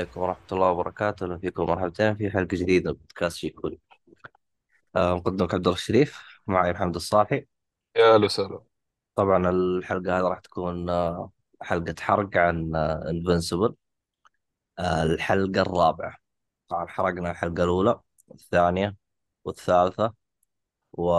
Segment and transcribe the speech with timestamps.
[0.00, 3.78] عليكم ورحمة الله وبركاته، أهلا فيكم مرحبتين في حلقة جديدة من بودكاست شيكول.
[4.96, 7.46] آه، مقدمك عبد الله الشريف معي محمد الصالحي.
[7.96, 8.60] يا أهلا وسهلا
[9.14, 11.30] طبعا الحلقة هذه راح تكون آه،
[11.62, 13.74] حلقة حرق عن Invincible
[14.80, 16.16] الحلقة الرابعة.
[16.68, 18.96] طبعا حرقنا الحلقة الأولى والثانية
[19.44, 20.14] والثالثة
[20.92, 21.10] و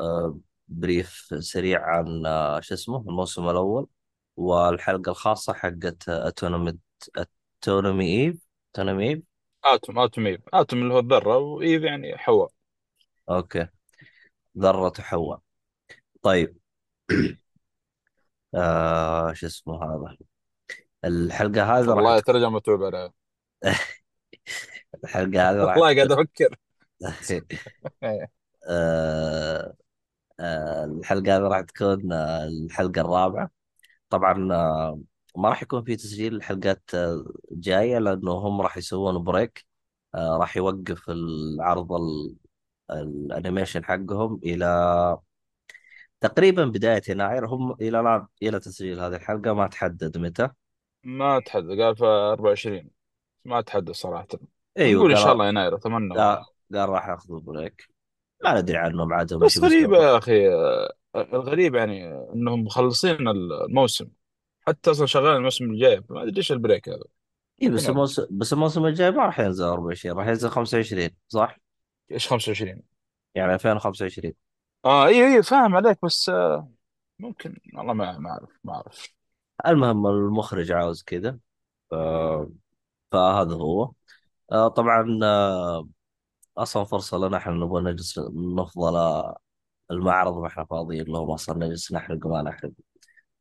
[0.00, 0.38] آه،
[0.68, 3.86] brief سريع عن آه، شو اسمه الموسم الأول
[4.36, 6.78] والحلقة الخاصة حقت Atom
[7.60, 8.36] Atom Eve
[8.74, 9.22] Atom Eve
[9.64, 12.50] Atom Atom Eve Atom اللي هو الذرة و Eve يعني حواء.
[13.30, 13.68] أوكي.
[14.58, 15.40] ذرة حواء.
[16.22, 16.56] طيب.
[18.54, 20.16] آه شو اسمه هذا؟
[21.04, 23.12] الحلقة هذه راح والله تكون ترجمه متعوب عليها.
[25.04, 26.56] الحلقة هذه راح والله قاعد أفكر.
[28.02, 28.30] إيه.
[28.68, 29.74] آه
[30.40, 33.50] آه الحلقة هذه راح تكون آه الحلقة الرابعة.
[34.10, 35.00] طبعا آه
[35.36, 39.66] ما راح يكون في تسجيل الحلقات آه، جاية لأنه هم راح يسوون break
[40.14, 42.36] آه راح يوقف العرض ال-
[42.92, 44.66] ال animation حقهم إلى
[46.20, 47.46] تقريبا بداية يناير.
[47.46, 50.48] هم إلى الآن إلى تسجيل هذه الحلقة ما تحدد متى.
[51.04, 52.90] ما تحدد قال في 24
[53.44, 54.28] ما تحدد صراحة.
[54.78, 56.40] أيوه نقول إن شاء الله يناير أتمنى والله.
[56.72, 57.88] قال راح ياخذوا break
[58.44, 64.10] ما ندري عنهم عاد بس غريبة يا أخي آه، الغريب يعني إنهم مخلصين الموسم.
[64.66, 66.02] حتى أصلا شغال الموسم الجاي.
[66.10, 67.04] ما أدري إيش ال break هذا.
[67.62, 71.58] اي بس الموسم بس الموسم الجاي ما راح ينزل 24 راح ينزل 25 صح؟
[72.10, 72.82] إيش 25
[73.34, 74.34] يعني 2025
[74.84, 76.70] آه أيوه أيوه فاهم عليك بس آه،
[77.18, 79.14] ممكن والله ما ما أعرف ما أعرف.
[79.66, 81.38] المهم المخرج عاوز كذا.
[83.12, 83.92] فهذا هو.
[84.52, 85.88] آه، طبعا آه،
[86.58, 89.24] أصلا فرصة لنا إحنا نبغى نجلس نفضل
[89.90, 92.72] المعرض ما إحنا فاضيين لهم أصلا نجلس نحرق وما نحرق.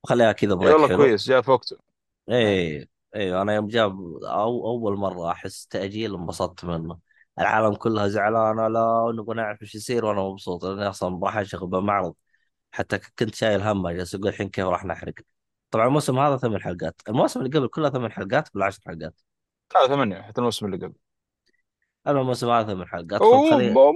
[0.03, 1.77] وخليها كذا اي بريك والله حلو كويس جاء في وقته.
[2.29, 2.35] إيه.
[2.37, 2.89] إيه.
[3.15, 6.99] إيه أنا يوم جاب أو أول مرة أحس تأجيل انبسطت منه.
[7.39, 10.65] العالم كلها زعلانة لا نبغى نعرف إيش يصير وأنا مبسوط.
[10.65, 12.13] لاني أصلا راح اشغل بمعرض.
[12.71, 15.13] حتى كنت شايل هم جالس أقول الحين كيف راح نحرق؟
[15.71, 17.01] طبعا الموسم هذا ثمان حلقات.
[17.09, 19.21] الموسم اللي قبل كلها ثمان حلقات بالعشر حلقات.
[19.77, 20.95] هذا ثمانية حتى الموسم اللي قبل.
[22.07, 23.21] اما الموسم هذا ثمان حلقات.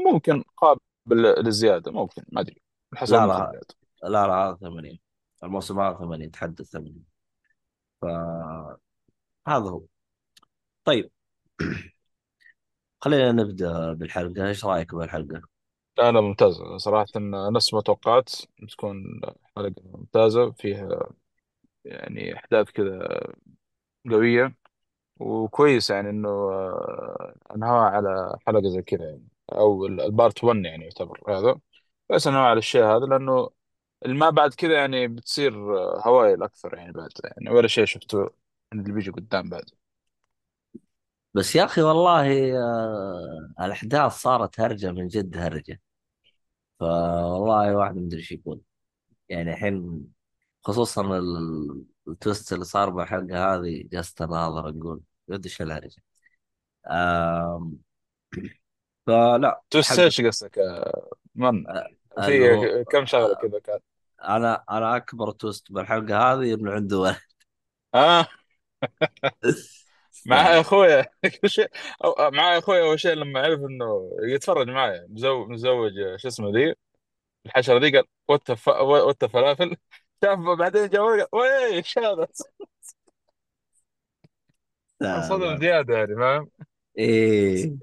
[0.05, 0.81] ممكن قابل
[1.21, 2.55] للزيادة ممكن ما على
[2.95, 3.61] حسب لا لا
[4.03, 5.12] لا لا هذا ثمانية.
[5.43, 7.13] الموسم هذا ثمانية تحدث ثمانية.
[8.01, 8.77] فهذا
[9.47, 9.83] هو.
[10.85, 11.11] طيب.
[13.01, 14.47] خلينا نبدأ بالحلقة.
[14.47, 15.41] إيش رأيك بالحلقة؟
[15.97, 17.07] لا لا ممتازة صراحة
[17.53, 18.29] نفس ما توقعت
[18.71, 19.21] تكون
[19.57, 20.51] حلقة ممتازة.
[20.51, 21.09] فيها
[21.85, 23.23] يعني أحداث كذا
[24.11, 24.55] قوية
[25.19, 29.27] وكويس يعني إنه آه، أنهاها على حلقة زي كذا يعني.
[29.53, 31.59] أو ال- البارت 1 يعني يعتبر هذا.
[32.09, 33.49] بس أنهاها على الشيء هذا لأنه
[34.05, 38.29] الما بعد كذا يعني بتصير آه، هوائل أكثر يعني بعد يعني ولا شيء شفته
[38.73, 39.65] من اللي بيجي قدام بعد.
[41.33, 45.81] بس يا أخي والله آه، الأحداث صارت هرجة من جد هرجة.
[46.79, 48.61] فوالله واحد ما أدري إيش يقول.
[49.29, 50.07] يعني الحين
[50.63, 56.03] خصوصا ال- twist اللي صار بالحلقة هذه جلست اناظر أقول what إيش الهرجة.
[56.87, 57.77] آم،
[59.07, 60.91] فال twist إيش قصدك؟ يا
[61.35, 61.89] من؟ آه،
[62.27, 63.79] اللي في هو كم شغلة كذا كان
[64.23, 67.15] أنا أنا أكبر twist بالحلقة هذه إنه عنده ولد.
[67.95, 68.27] آه.
[70.25, 71.05] مع أخويا.
[72.05, 76.73] أو- مع أخويا أول شيء لما عرف إنه يتفرج معي مزوج مزوج شو اسمه ذي؟
[77.45, 78.67] الحشرة ذي قال وات.
[78.69, 79.75] وات فلافل.
[80.23, 82.27] شاف بعدين جاء قال وي إيش هذا؟
[85.01, 86.49] لا زيادة يعني فاهم؟
[86.97, 87.75] إيه.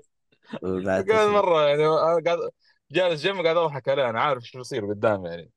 [1.10, 2.50] قال مرة يعني قاعد
[2.90, 5.50] جالس جنبي قاعد أضحك عليه أنا عارف شو يصير قدام يعني.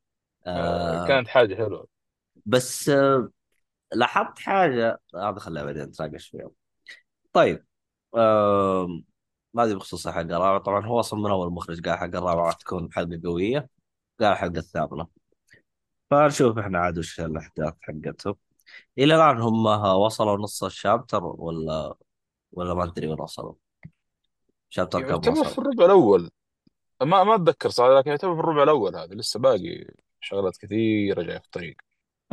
[0.47, 1.87] آه، آه كانت حاجة حلوة.
[2.45, 3.29] بس آه
[3.93, 4.99] لاحظت حاجة.
[5.15, 6.49] هذا خليها بعدين نتناقش فيها
[7.33, 7.65] طيب
[9.53, 12.53] ما أدري بخصوص الحلقة الرابعه طبعا هو أصلا من أول مخرج قال الحلقة الرابعه راح
[12.53, 13.69] تكون حلقة قوية
[14.19, 15.07] قال الحلقة الثامنة.
[16.11, 18.35] فنشوف إحنا عاد وش الأحداث حقتهم
[18.97, 21.95] إلى الآن هم وصلوا نص الشابتر ولا
[22.51, 23.53] ولا ما أدري وين وصلوا.
[24.69, 26.29] شابتر كم يعتبر في الربع الأول.
[27.01, 29.85] ما ما أتذكر صراحة لكن يعتبر في الربع الأول هذا لسه باقي.
[30.23, 31.75] شغلات كثيره جاية في الطريق.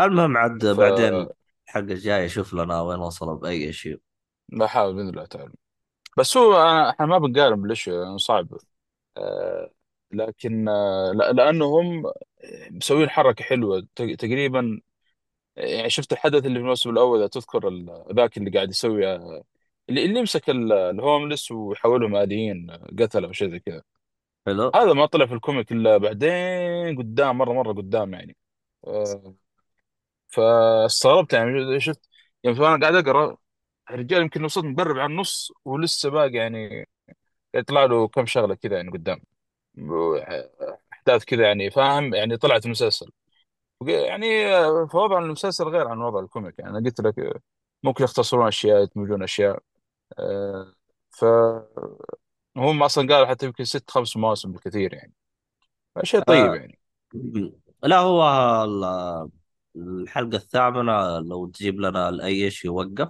[0.01, 1.35] المهم عاد بعدين فبحاول
[1.69, 4.01] الحلقة الجايه شوف لنا وين وصلوا بأي شيء.
[4.93, 5.53] بإذن الله تعالى
[6.19, 8.49] بس هو أنا إحنا ما بنقارن بالاشياء لأنه صعب.
[9.17, 9.71] آه
[10.13, 12.05] لكن آه لا- لأنه هم
[12.71, 13.87] مسوين حركة حلوة.
[13.97, 14.81] تقريبا
[15.57, 17.69] يعني شفت الحدث اللي في الموسم الأول اذا تذكر
[18.13, 19.45] ذاك اللي قاعد يسوي آه،
[19.89, 23.83] اللي اللي يمسك ال- الهوملس ويحولهم آليين آه، قتله أو شيء زي كذا.
[24.47, 24.71] حلو.
[24.75, 28.37] هذا ما طلع في ال comic إلا بعدين قدام مرة مرة قدام يعني.
[28.87, 29.35] آه،
[30.29, 32.09] فاستغربت يعني شفت
[32.45, 33.37] يعني وأنا قاعد أقرأ
[33.91, 36.89] الرجال يمكن وصلت مقرب على النص ولسه باقي يعني
[37.55, 39.23] يطلع له كم شغلة كذا يعني قدام.
[40.93, 43.11] أحداث كذا يعني فاهم؟ يعني طلعت المسلسل.
[43.87, 44.27] يعني
[44.89, 46.79] فوضع المسلسل غير عن وضع ال comic يعني.
[46.89, 47.43] قلت لك
[47.83, 49.63] ممكن يختصرون أشياء يدمجون أشياء.
[50.19, 50.75] آه،
[51.11, 51.25] ف
[52.61, 55.13] هم أصلا قالوا حتى يمكن ست خمس مواسم بالكثير يعني
[56.03, 56.79] شيء طيب آه يعني
[57.83, 58.23] لا هو
[58.65, 59.31] ال-
[59.77, 62.09] الحلقة الثامنة لو تجيب لنا
[62.51, 63.09] شيء يوقف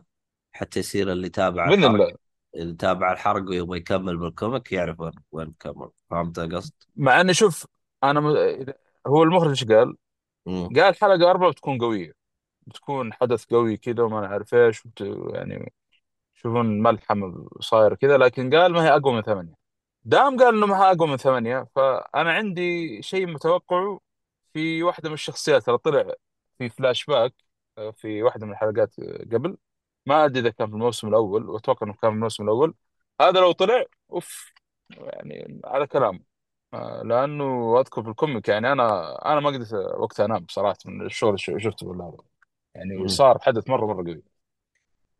[0.52, 1.26] حتى يصير اللي
[1.64, 2.14] باذن الله
[2.54, 7.66] اللي يتابع الحرق ويبغى يكمل بالكوميك يعرف وين وين كمل فهمت القصد؟ مع إني شوف
[8.04, 8.26] أنا م...
[9.06, 9.96] هو المخرج إيش قال؟
[10.46, 10.68] مم.
[10.68, 12.12] قال حلقة أربعة بتكون قوية
[12.66, 14.82] بتكون حدث قوي كذا وما نعرف إيش.
[15.34, 15.72] يعني
[16.40, 19.54] يشوفون ملحمه صاير كذا لكن قال ما هي أقوى من ثمانية.
[20.04, 23.98] دام قال إنه ما هي أقوى من ثمانية فأنا عندي شيء متوقع
[24.52, 25.68] في واحدة من الشخصيات.
[25.68, 26.14] اللي طلع
[26.58, 27.34] في فلاش باك
[27.78, 29.56] آه، في واحدة من الحلقات آه، قبل.
[30.06, 32.74] ما أدري إذا كان في الموسم الأول وأتوقع إنه كان في الموسم الأول.
[33.20, 34.52] هذا لو طلع off
[34.90, 36.20] يعني على كلامه
[36.74, 41.06] آه، لأنه أذكر في ال comic يعني أنا أنا ما قدرت وقتها أنام بصراحه من
[41.06, 42.16] الشغل اللي شفته بالله
[42.74, 43.08] يعني.
[43.08, 44.22] صار حدث مرة مرة قوي.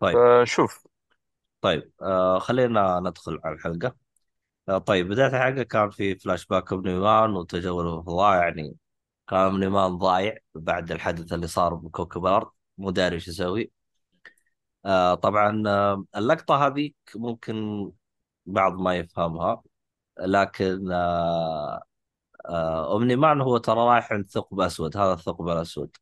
[0.00, 0.44] طيب.
[0.44, 0.89] فشوف.
[1.60, 3.96] طيب آه خلينا ندخل على الحلقة.
[4.68, 8.76] آه طيب بداية الحلقة كان في flashback Omni-Man وتجول الفضاء يعني
[9.28, 12.50] كان Omni-Man ضايع بعد الحدث اللي صار بكوكب الأرض.
[12.78, 13.72] مو داري إيش يسوي.
[14.84, 17.90] آه طبعا آه اللقطة هذيك ممكن
[18.46, 19.62] بعض ما يفهمها
[20.20, 21.82] لكن آه
[22.46, 25.96] آه Omni-Man هو ترى رايح عند ثقب أسود هذا الثقب الأسود.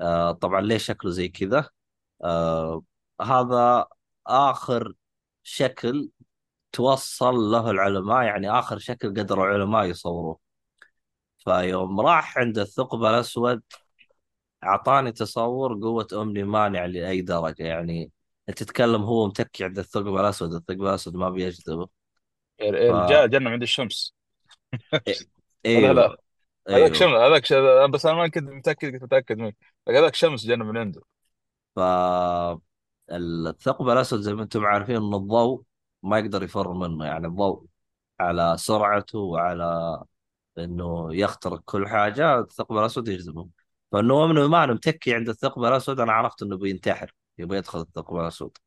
[0.00, 1.70] آه طبعا ليش شكله زي كذا؟
[2.24, 2.82] آه
[3.22, 3.86] هذا
[4.28, 4.92] آخر
[5.42, 6.10] شكل
[6.72, 10.38] توصل له العلماء يعني آخر شكل قدروا العلماء يصوروه.
[11.38, 13.62] فيوم راح عند الثقب الأسود
[14.64, 17.62] أعطاني تصور قوة أمني مانع لأي درجة.
[17.62, 18.10] يعني
[18.46, 21.88] تتكلم هو متكي عند الثقب الأسود الثقب الأسود ما بيجذبه.
[22.60, 24.14] الرجال جنة عند الشمس.
[25.08, 25.24] إيه-
[25.66, 26.16] لا لا.
[26.68, 27.42] هذاك شمس أيوه هذاك.
[27.90, 31.02] بس أنا ما كنت متأكد كنت متأكد منك لكن هذاك شمس جنة من عنده.
[31.76, 31.78] ف
[33.10, 35.62] الثقب الأسود زي ما أنتم عارفين إن الضوء
[36.02, 37.66] ما يقدر يفر منه يعني الضوء
[38.20, 40.02] على سرعته وعلى
[40.58, 43.48] إنه يخترق كل حاجة الثقب الأسود يجذبه
[43.92, 48.58] فإنه من ما متكي عند الثقب الأسود أنا عرفت إنه بينتحر يبغى يدخل الثقب الأسود.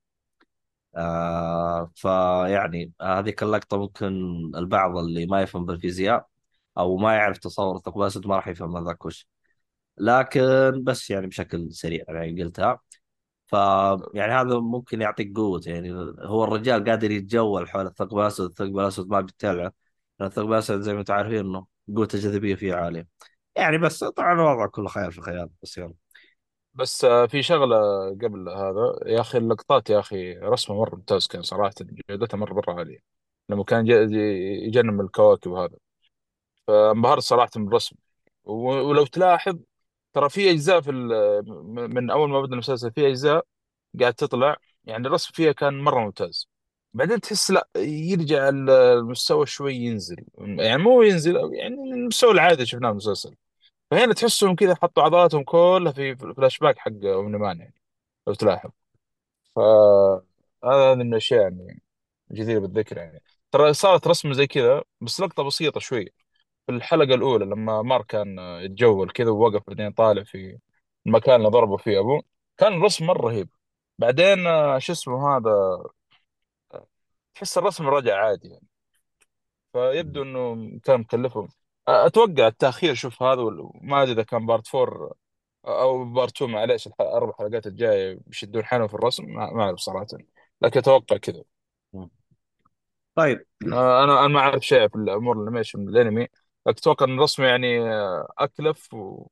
[0.96, 4.08] آه فيعني هذيك اللقطة ممكن
[4.56, 6.28] البعض اللي ما يفهم بالفيزياء
[6.78, 9.28] أو ما يعرف تصور الثقب الأسود ما راح يفهم هذاك وش.
[9.98, 12.80] لكن بس يعني بشكل سريع يعني قلتها.
[13.52, 13.54] ف
[14.14, 19.10] يعني هذا ممكن يعطيك قوة يعني هو الرجال قادر يتجول حول الثقب الأسود الثقب الأسود
[19.10, 19.72] ما لأن
[20.22, 21.66] الثقب الأسود زي ما أنتم عارفين إنه
[21.96, 23.08] قوته الجاذبية فيه عالية.
[23.56, 25.94] يعني بس طبعا الوضع كله خيال في خيال بس يلا.
[26.74, 27.78] بس آه، في شغلة
[28.10, 31.74] قبل هذا يا أخي اللقطات يا أخي رسمة مرة ممتاز كان صراحة
[32.10, 33.00] جودتها مرة مرة عالية
[33.50, 33.86] لما كان
[34.88, 35.78] من الكواكب وهذا.
[36.68, 37.96] فانبهرت صراحة من الرسم
[38.44, 39.58] ولو تلاحظ
[40.14, 41.44] ترى في أجزاء في ال-
[41.94, 43.46] من أول ما بدأ المسلسل في أجزاء
[44.00, 46.50] قاعد تطلع يعني الرسم فيها كان مرة ممتاز.
[46.94, 50.26] بعدين تحس لا يرجع ال- المستوى شوي ينزل.
[50.38, 53.36] يعني مو ينزل يعني المستوى العادي شفناه في المسلسل.
[53.92, 57.76] فهنا تحسهم كذا حطوا عضلاتهم كلها في فلاش باك حق Omni-Man يعني
[58.28, 58.72] لو تلاحظ.
[59.56, 59.60] ف
[60.66, 61.82] هذا من الأشياء يعني
[62.32, 63.24] جديرة بالذكر يعني.
[63.52, 66.14] ترى صارت رسمه زي كذا بس لقطة بسيطة شوي.
[66.72, 70.58] في الحلقة الأولى لما مار كان يتجول كذا ووقف بعدين طالع في
[71.08, 72.24] المكان اللي ضربه فيه أبوه
[72.58, 73.50] كان الرسم مرة رهيب.
[74.00, 75.84] بعدين آه، شو اسمه هذا؟
[77.36, 78.68] تحس الرسم رجع عادي يعني.
[79.74, 81.48] فيبدو إنه كان مكلفهم
[81.88, 83.42] أتوقع التأخير شوف هذا
[83.82, 85.12] ما أدري إذا كان part 4
[85.66, 90.08] أو part 2 معليش الاربع حلقات الجاية بيشدون حالهم في الرسم ما ما اعرف صراحة
[90.62, 91.44] لكن أتوقع كذا.
[93.16, 93.46] طيب.
[93.74, 96.28] آه، أنا أنا ما أعرف شيء في الأمور ال animation الأنمي.
[96.68, 97.80] أتوقع إن الرسم يعني
[98.38, 99.28] أكلف و...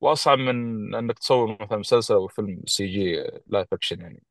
[0.00, 4.22] وأصعب من إنك تصور مثلا مسلسل أو فيلم CG live action يعني.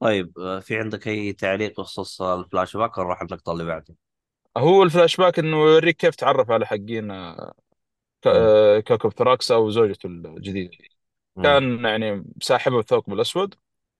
[0.00, 0.32] طيب
[0.62, 3.96] في عندك أي تعليق بخصوص الفلاش باك؟ ولا نروح النقطة اللي بعدها؟
[4.56, 7.54] هو الفلاش باك إنه يوريك كيف تعرف على حقين آه،.
[8.26, 10.70] آه، كوكب Thraxa أو زوجته الجديدة.
[11.36, 11.42] مم.
[11.42, 13.54] كان يعني ساحبه الثقب الأسود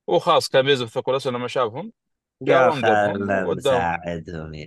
[0.06, 1.92] وخلاص كان بينزل الثقب الأسود لما شافهم
[2.48, 4.66] قال قام جابهم خلنا نساعدهم يا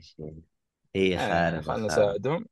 [0.96, 2.46] شيخ خاربة خلنا نساعدهم.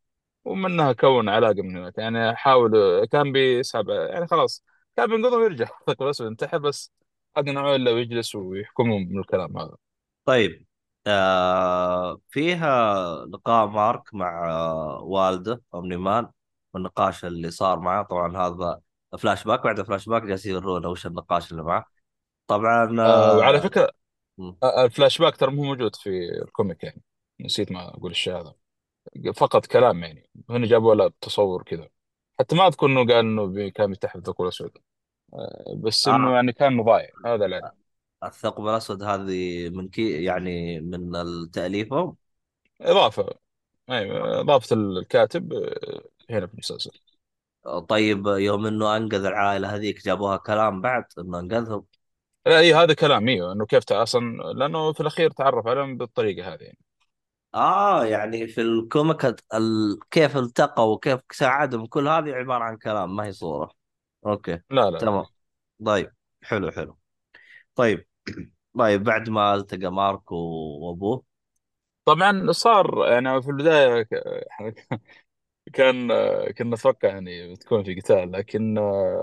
[0.46, 1.98] ومنها كون علاقة من هناك.
[1.98, 4.64] يعني حاول كان بيسحب يعني خلاص
[4.98, 5.68] كان بينقذهم ويرجع.
[6.02, 6.92] الاسود انتحر بس
[7.38, 9.76] اقنعوه إلا ويجلس ويحكمهم من الكلام هذا.
[10.26, 10.66] طيب
[11.08, 16.28] آه فيها لقاء مارك مع آه والده أمني مان
[16.74, 18.04] والنقاش اللي صار معه.
[18.04, 18.82] طبعا هذا
[19.20, 21.86] فلاش باك بعد فلاش باك جالسين يورونا وش النقاش اللي معه.
[22.48, 23.92] طبعا آه وعلى آه فكرة.
[24.86, 26.10] الفلاش باك ترى مو موجود في
[26.44, 27.02] ال comic يعني.
[27.42, 28.56] نسيت ما أقول الشيء هذا.
[29.36, 30.30] فقط كلام يعني.
[30.50, 31.90] هنا جابوا له تصور كذا.
[32.40, 34.78] حتى ما أذكر إنه قال إنه بي- كان بيتحف الثقب الاسود
[35.78, 37.72] بس إنه آه يعني كان ضايع هذا العلم
[38.24, 42.16] الثقب الأسود هذه من كي يعني من التأليفة؟
[42.82, 43.30] إضافة.
[43.90, 46.92] أيوه إضافة الكاتب آه، هنا في المسلسل.
[47.90, 51.86] طيب يوم إنه أنقذ العائلة هذيك جابوها كلام بعد إنه أنقذهم؟
[52.46, 56.54] لا اي هذا كلام إيوه إنه كيف تع- أصلا لأنه في الأخير تعرف عليهم بالطريقة
[56.54, 56.78] هذه يعني.
[57.56, 60.00] آه يعني في الكوميك ال...
[60.12, 63.72] كيف التقوا وكيف ساعدهم كل هذه عبارة عن كلام ما هي صورة.
[64.26, 65.00] أوكي لا لا.
[65.00, 65.26] تمام.
[65.86, 66.98] طيب حلو حلو.
[67.76, 68.08] طيب
[68.80, 70.38] طيب بعد ما التقى مارك و-
[70.90, 71.24] وأبوه.
[72.06, 74.08] طبعا صار يعني في البداية
[75.74, 76.08] كان
[76.58, 78.78] كنا نتوقع يعني بتكون في قتال لكن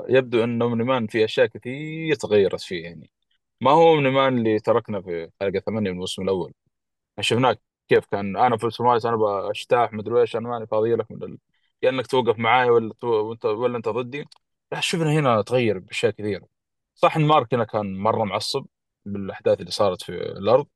[0.08, 3.10] يبدو إنه من في أشياء كثير تغيرت فيه يعني.
[3.60, 6.54] ما هو من اللي تركنا في حلقة ثمانية من الموسم الأول.
[7.20, 8.36] شفناك كيف كان.
[8.36, 9.16] أنا في السومالي أنا
[9.48, 11.38] بجتاح مدري إيش أنا ماني فاضي لك من ال...
[11.82, 13.06] يا انك توقف معاي ولا تو...
[13.08, 14.24] وأنت ولا أنت ضدي.
[14.72, 16.46] لا شفنا هنا تغير بأشياء كثيرة.
[16.94, 18.66] صح إن مارك هنا كان مرة معصب
[19.04, 20.66] بالأحداث اللي صارت في الأرض.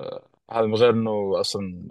[0.00, 1.88] آه، هذا من غير إنه أصلا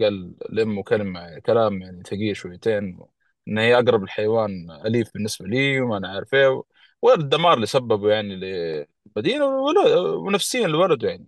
[0.00, 3.00] قال لأمه كلمة كلام يعني ثقيل شويتين.
[3.48, 6.62] إن هي أقرب الحيوان أليف بالنسبة لي وما أنا عارف إيه.
[7.02, 11.26] والدمار اللي سببه يعني للمدينة وولد- ونفسيا لولده يعني.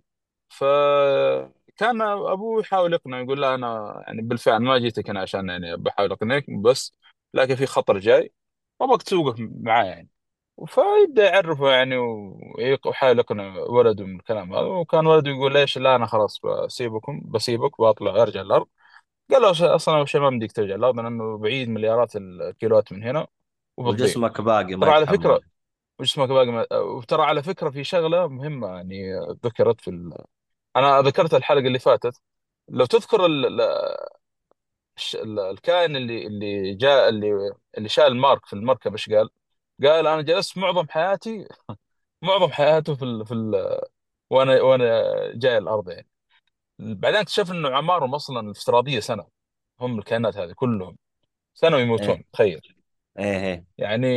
[1.77, 6.11] فكان أبوه يحاول يقنعه يقول لا أنا يعني بالفعل ما جيتك هنا عشان يعني بحاول
[6.11, 6.95] أقنعك بس
[7.33, 8.33] لكن في خطر جاي
[8.79, 10.09] وأبغاك توقف معاه يعني.
[10.67, 15.95] فيبدأ يعرفه يعني ويق- ويحاول يقنع ولده من الكلام هذا وكان ولده يقول ليش لا
[15.95, 18.67] أنا خلاص بسيبكم بسيبك وأطلع أرجع الأرض.
[19.31, 23.03] قال له "أص- أصلا أول شيء ما بديك ترجع الأرض لأنه بعيد مليارات الكيلوات من
[23.03, 23.27] هنا
[23.77, 25.43] وبتضيع وجسمك باقي ما ترى على فكرة يتحمل
[25.99, 26.67] وجسمك باقي ما...
[26.77, 29.13] وترى على فكرة في شغلة مهمة يعني
[29.45, 30.13] ذكرت في ال...
[30.75, 32.21] أنا ذكرت الحلقة اللي فاتت.
[32.69, 33.45] لو تذكر ال...
[33.61, 33.61] ال...
[34.97, 39.29] الش- ال- الكائن اللي اللي جاء اللي اللي شال مارك في المركب إيش قال؟
[39.83, 41.47] قال أنا جلست معظم حياتي
[42.23, 43.25] معظم حياته في ال...
[43.25, 43.81] في ال...
[44.29, 45.03] وأنا وأنا
[45.35, 46.09] جاي الأرض يعني.
[46.79, 49.27] بعدين اكتشف إنه أعمارهم أصلا الافتراضيه سنة.
[49.81, 50.97] هم الكائنات هذه كلهم.
[51.55, 52.25] سنة ويموتون إيه.
[52.33, 52.61] تخيل.
[53.19, 53.65] إيه إيه.
[53.77, 54.07] يعني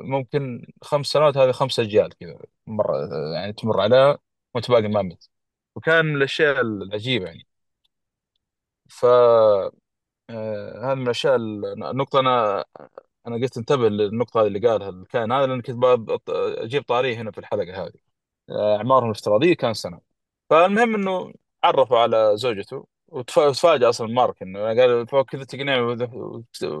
[0.00, 4.18] ممكن خمس سنوات هذه خمس أجيال كذا مرة يعني تمر عليها
[4.54, 5.30] وأنت باقي ما مت
[5.76, 7.46] وكان من الأشياء العجيبة يعني.
[8.88, 9.04] ف
[10.30, 12.64] آه، هذه من الأشياء النقطة أنا
[13.26, 15.78] أنا قلت انتبه للنقطة هذه اللي قالها الكائن هذا لأن كنت
[16.30, 17.92] أجيب طاريه هنا في الحلقة هذه.
[18.50, 20.00] آه، أعمارهم الافتراضية كان سنة.
[20.50, 21.32] فالمهم إنه
[21.64, 25.98] عرفوا على زوجته وتف- وتفاجأ أصلا مارك إنه قال فوق كذا تقنعني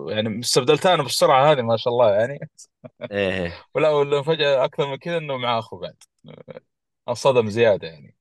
[0.08, 2.38] يعني استبدلتها أنا بالسرعة هذه ما شاء الله يعني.
[3.12, 3.66] إيه.
[3.74, 5.96] ولا ولا فجأة أكثر من كذا إنه معاه أخو بعد.
[7.08, 8.15] انصدم زيادة يعني.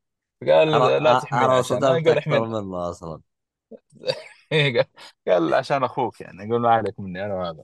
[0.49, 3.21] قال أنا لا تحميني أنا عشان أنا صدمت قال أكثر منه أصلا.
[4.51, 4.85] قال
[5.27, 7.63] قال عشان أخوك يعني يقول ما عليك مني أنا وهذا.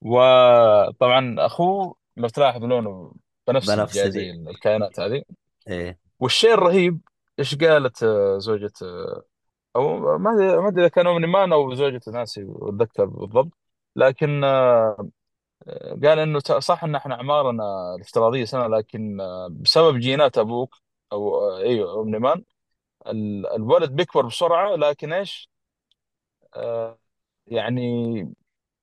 [0.00, 3.12] وطبعا أخوه لو تلاحظ لونه
[3.48, 5.22] بنفسجي جاي زي بنفسجي الكائنات هذه.
[5.68, 5.98] إيه.
[6.20, 7.00] والشيء الرهيب
[7.38, 9.22] إيش قالت آه، زوجة آه،
[9.76, 13.52] أو ما أدري ما أدري إذا كان أم نيمان أو زوجة ناسي أتذكر بالضبط.
[13.96, 15.10] لكن آه،
[16.04, 17.62] قال إنه ت- صح إن إحنا أعمارنا
[17.96, 20.74] الافتراضية سنة لكن آه، بسبب جينات أبوك
[21.12, 22.44] أو أيوه ام نيمان
[23.06, 25.50] ال- الولد بيكبر بسرعة لكن إيش؟
[26.56, 26.98] آه،
[27.46, 27.82] يعني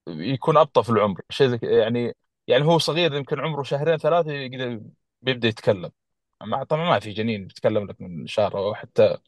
[0.08, 1.20] يكون أبطأ في العمر.
[1.30, 2.16] شيء زي كده، يعني
[2.48, 4.80] يعني هو صغير يمكن عمره شهرين ثلاثة يقدر
[5.22, 5.92] بيبدأ يتكلم.
[6.42, 9.18] مع طبعا ما في جنين بيتكلم لك من شهر أو حتى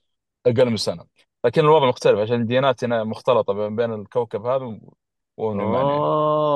[0.47, 1.07] أقل من سنة.
[1.47, 4.95] لكن الوضع مختلف عشان الجينات هنا مختلطة بين بين الكوكب هذا و-
[5.37, 6.07] وام نيمان يعني.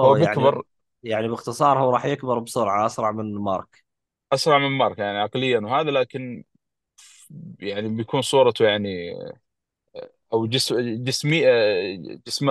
[0.05, 0.65] هو أوه يعني بيكبر
[1.03, 3.82] يعني باختصار هو راح يكبر بسرعة أسرع من مارك.
[4.33, 6.45] أسرع من مارك يعني عقليا وهذا لكن
[7.61, 9.13] يعني بيكون صورته يعني
[10.33, 11.41] أو جسم جسمي
[12.27, 12.51] جسم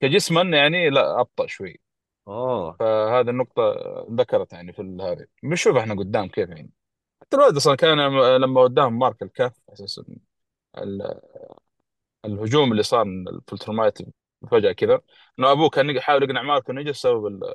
[0.00, 1.80] كجسما يعني لا أبطأ شوي.
[2.28, 3.62] اوه فهذه النقطة
[4.10, 6.70] ذكرت يعني في ال- هذه بنشوف إحنا قدام كيف يعني.
[7.22, 7.98] حتى الولد أصلا كان
[8.42, 10.04] لما وداهم مارك الكهف أساسا
[10.78, 11.20] ال-
[12.24, 13.98] الهجوم اللي صار من ال Viltrumite
[14.50, 15.00] فجأة كذا
[15.38, 17.54] إنه أبوه كان يحاول يقنع مارك إنه يجي بسبب ال-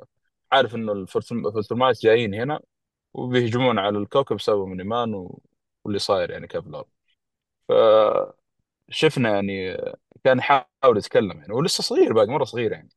[0.52, 2.60] عارف إنه ال Viltru- ال Viltrumite جايين هنا.
[3.14, 5.40] وبيهجمون على الكوكب بسبب أومني مان و...
[5.84, 6.88] واللي صاير يعني كيف الأرض.
[8.88, 9.76] فشفنا يعني
[10.24, 12.88] كان يحاول يتكلم يعني ولسه صغير باقي مرة صغير يعني.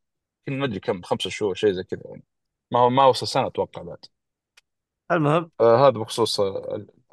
[0.48, 2.24] يمكن ما أدري كم خمسة شهور شيء زي كذا يعني.
[2.72, 4.06] ما هو ما وصل سنة أتوقع بعد.
[5.12, 5.52] المهم.
[5.62, 6.40] آه هذا بخصوص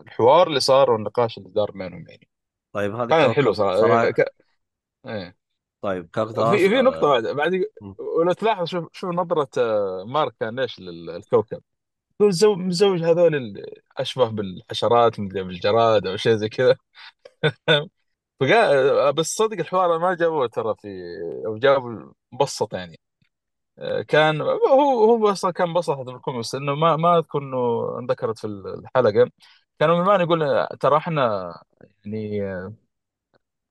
[0.00, 2.28] الحوار اللي صار والنقاش اللي دار بينهم يعني.
[2.73, 4.11] طيب هذا كان حلو آه، صراحة.
[4.11, 4.34] ك...
[5.06, 5.37] إيه.
[5.80, 6.68] طيب كوكب في.
[6.68, 7.20] في نقطة آه.
[7.20, 7.64] بعد بعد
[7.99, 11.62] ولو تلاحظ شوف شوف نظرة آه، مارك كان ليش للكوكب
[12.23, 13.64] زو مزوج هذول ال-
[13.99, 16.76] أشبه بالحشرات مدري بالجراد أو شيء زي كذا.
[18.40, 20.88] فقال بس صدق الحوار ما جابوه ترى في
[21.47, 23.00] أو جابوا مبسط يعني.
[24.09, 28.47] كان هو هو أصلا كان مبسط هذا الكوميكس إنه ما ما أذكر إنه انذكرت في
[28.47, 29.30] الحلقة.
[29.78, 31.54] كانوا من يقول ترى إحنا
[32.04, 32.42] يعني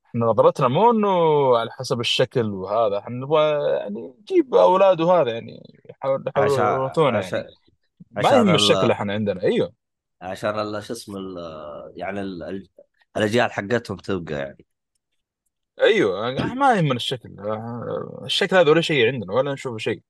[0.05, 1.09] إحنا نظرتنا مو إنه
[1.57, 3.41] على حسب الشكل وهذا إحنا نبغى
[3.77, 7.25] يعني نجيب أولاد وهذا يعني يحاول يحاولوا عشان يورثونا يعني.
[7.25, 7.45] عشان
[8.13, 8.91] ما يهم الشكل ال...
[8.91, 9.43] إحنا عندنا.
[9.43, 9.73] أيوه.
[10.21, 10.81] عشان.
[10.81, 11.37] شو اسمه ال...
[11.95, 12.43] يعني ال...
[12.43, 12.69] ال-
[13.17, 14.65] الأجيال حقتهم تبقى يعني.
[15.81, 16.31] أيوه.
[16.53, 17.35] ما يهمنا الشكل.
[18.25, 20.01] الشكل هذا ولا شيء عندنا ولا نشوف شيء.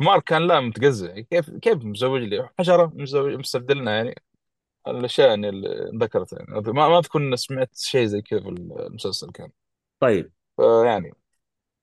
[0.00, 4.14] مارك كان لا متقزع كيف كيف مزوج لي؟ حشرة مزوج مستبدلنا يعني.
[4.88, 6.46] الأشياء يعني اللي ذكرت يعني.
[6.66, 9.50] ما ما أذكر إني سمعت شيء زي كذا في المسلسل كان.
[10.00, 10.32] طيب.
[10.56, 11.14] فيعني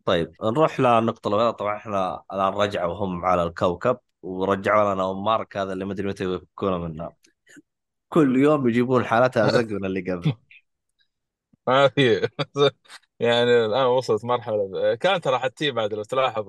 [0.06, 0.34] طيب.
[0.44, 1.54] نروح للنقطة الأولى.
[1.54, 3.98] طبعا إحنا الآن رجعوا وهم على الكوكب.
[4.22, 7.12] ورجعوا لنا أم مارك هذا اللي ما أدري متى يفكونا منه.
[8.10, 10.34] كل يوم يجيبون حالتها أزق من اللي قبل.
[11.68, 12.30] ما في
[13.20, 14.96] يعني الآن وصلت مرحلة.
[14.96, 16.46] كانت ترى حتى بعد لو تلاحظ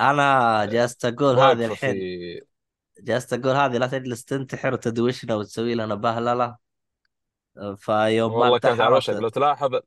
[0.00, 2.02] أنا جالس أقول هذه واقفه في الحين
[3.00, 6.56] جالس أقول هذه لا تجلس تنتحر وتدوشنا وتسوي لنا بهللة.
[7.76, 9.80] فيوم ما والله كانت على وشك انتحرت لو تلاحظ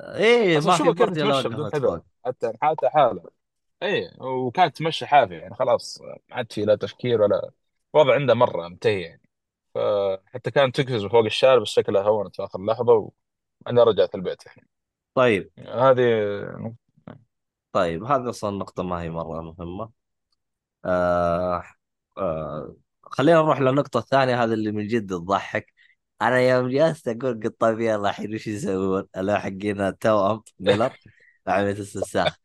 [0.00, 2.02] إيه أصلا ما في كيف بدون
[2.62, 3.30] حتى حاله
[3.82, 7.50] اي وكانت تمشي حافيه يعني خلاص ما عاد في لا تفكير ولا
[7.92, 9.22] وضع عنده مرة منتهي يعني.
[9.74, 14.68] فحتى كانت تقفز فوق الشارع بس شكلها هونت في آخر لحظة وبعدين رجعت البيت يعني.
[15.14, 15.50] طيب.
[15.58, 16.02] هذه
[17.72, 19.90] طيب هذه أصلا نقطة ما هي مرة مهمة.
[20.84, 21.64] آه
[22.18, 25.74] آه خلينا نروح للنقطة الثانية هذا اللي من جد تضحك.
[26.22, 30.92] أنا يوم جلست أقول قد طيب يلا الحين وش يسوون؟ اللي حقين التوأم ميلر
[31.48, 32.36] عملية الاستنساخ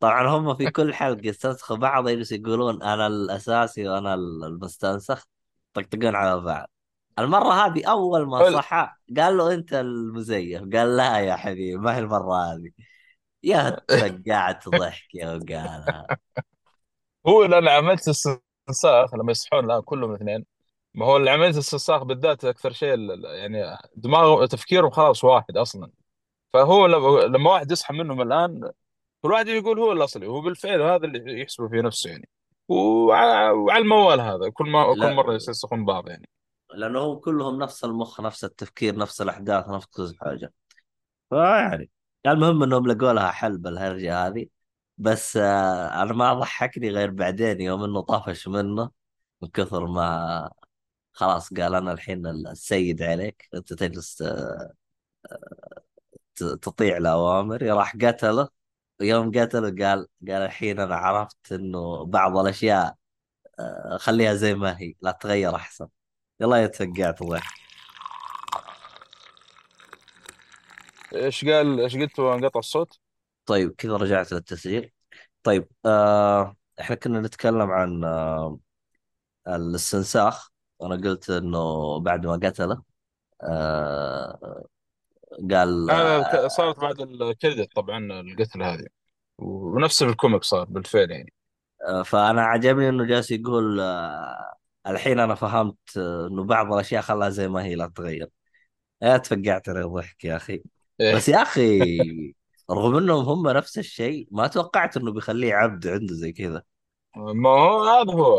[0.00, 5.24] طبعا هم في كل حلقة يستنسخوا بعض يجلسوا يقولون أنا الأساسي وأنا المستنسخ
[5.74, 6.70] طقطقون على بعض.
[7.18, 10.60] المرة هذه أول ما صحى قال له أنت المزيف.
[10.60, 12.70] قال لا يا حبيبي ما هي المرة هذه.
[13.42, 16.06] يا تفقعت ضحك يا وقالها
[17.26, 20.44] هو لأن عمليه الاستنساخ لما يصحون الآن كلهم الاثنين
[20.94, 25.90] ما هو اللي عمليه الاستنساخ بالذات أكثر شيء يعني دماغه تفكيرهم خلاص واحد أصلا.
[26.52, 26.86] فهو
[27.26, 28.70] لما واحد يصحى منهم الآن
[29.22, 32.28] كل واحد يقول هو الأصلي هو بالفعل هذا اللي يحسبه في نفسه يعني.
[32.68, 36.28] وع- وعلى الموال هذا كل ما كل مرة يستنسخون بعض يعني.
[36.74, 40.52] لأنه هم كلهم نفس المخ نفس التفكير نفس الأحداث نفس كل حاجة.
[41.30, 41.90] فيعني
[42.26, 44.46] المهم إنهم لقوا لها حل بالهرجة هذه.
[44.98, 48.90] بس آه أنا ما ضحكني غير بعدين يوم إنه طفش منه
[49.42, 50.50] من كثر ما
[51.12, 54.72] خلاص قال أنا الحين السيد عليك أنت تجلس ت-
[56.38, 58.48] تطيع الأوامر راح قتله.
[59.00, 62.96] ويوم قتله قال قال الحين أنا عرفت إنه بعض الأشياء
[63.60, 65.88] آه، خليها زي ما هي لا تغير أحسن.
[66.40, 67.58] يلا يتفقعت ضحك
[71.14, 72.98] إيش قال إيش قلت وانقطع الصوت؟
[73.46, 74.92] طيب كذا رجعت للتسجيل.
[75.42, 78.58] طيب آه إحنا كنا نتكلم عن آه
[79.48, 80.50] الاستنساخ.
[80.82, 82.82] أنا قلت إنه بعد ما قتله
[83.42, 84.64] آه
[85.50, 88.86] قال آه صارت بعد الكريدت طبعا القتل هذه.
[89.38, 91.32] ونفس الكوميك صار بالفعل يعني.
[91.88, 94.54] آه، فأنا عجبني إنه جالس يقول آه
[94.86, 98.28] الحين أنا فهمت آه إنه بعض الأشياء خلاها زي ما هي لا تغير.
[99.02, 100.62] يا تفقعت على ضحك يا أخي.
[101.00, 101.14] إيه.
[101.14, 101.78] بس يا أخي
[102.70, 106.62] رغم إنهم هم نفس الشيء ما توقعت إنه بيخليه عبد عنده زي كذا.
[107.16, 108.38] ما هو هذا هو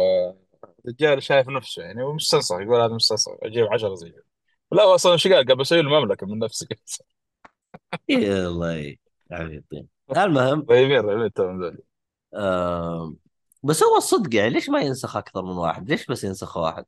[0.86, 4.29] الرجال شايف نفسه يعني ومستنصح يقول هذا مستنصح أجيب 10 زي كذا.
[4.72, 6.68] لا أصلا إيش قال؟ قال بسوي له مملكه من نفسي.
[8.10, 8.98] يلا
[9.32, 10.66] عبيطين المهم.
[11.62, 11.78] ذولي
[12.34, 13.14] آه
[13.64, 16.86] بس هو الصدق يعني ليش ما ينسخ أكثر من واحد؟ ليش بس ينسخ واحد؟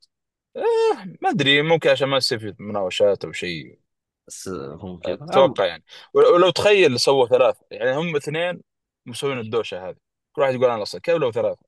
[1.21, 3.79] ما أدري ممكن عشان ما يصير في مناوشات أو شيء.
[4.27, 4.99] بس أم...
[5.05, 5.83] أتوقع يعني.
[6.13, 8.61] ولو تخيل سووا ثلاثة يعني هم اثنين
[9.05, 9.95] مسوين الدوشة هذه.
[10.31, 11.65] كل واحد يقول أنا الاصل كيف لو ثلاثة؟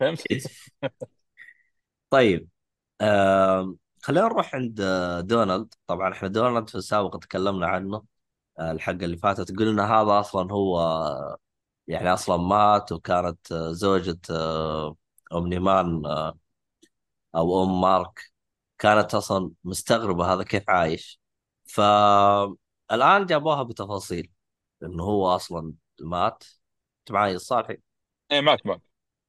[0.00, 0.22] فهمت؟
[2.10, 2.48] طيب.
[3.00, 5.74] آه خلينا نروح عند آه، دونالد.
[5.86, 8.04] طبعا إحنا دونالد في السابق تكلمنا عنه
[8.58, 11.38] آه، الحلقة اللي فاتت قلنا هذا أصلا هو آه،
[11.88, 14.18] يعني أصلا مات وكانت زوجة
[15.32, 16.02] أم نيمان
[17.36, 18.20] أو أم مارك.
[18.78, 21.20] كانت أصلا مستغربة هذا كيف عايش.
[21.64, 24.30] فالان جابوها بتفاصيل
[24.82, 26.44] إنه هو أصلا مات.
[27.00, 27.78] انت معي الصالحي
[28.32, 28.80] إيه معك معك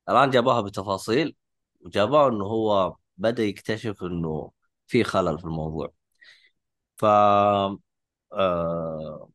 [0.10, 1.36] الآن جابوها بتفاصيل
[1.82, 4.52] وجابوه إنه هو بدأ يكتشف إنه
[4.88, 5.94] في خلل في الموضوع.
[6.98, 7.06] ف
[8.34, 9.30] آه،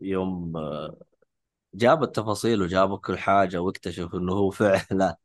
[0.00, 0.98] يوم آه،
[1.74, 5.18] جاب التفاصيل وجاب كل حاجة واكتشف إنه هو فعلا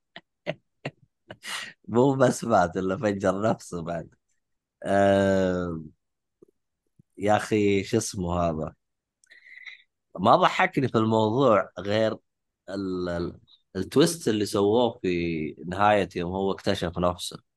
[1.87, 4.09] مو بس مات إلا فجر نفسه بعد.
[4.83, 5.81] آه
[7.17, 8.75] يا أخي شو اسمه هذا؟
[10.19, 12.17] ما ضحكني في الموضوع غير
[12.69, 13.09] ال...
[13.09, 13.39] ال...
[13.75, 17.54] ال twist اللي سووه في نهاية يوم هو اكتشف نفسه.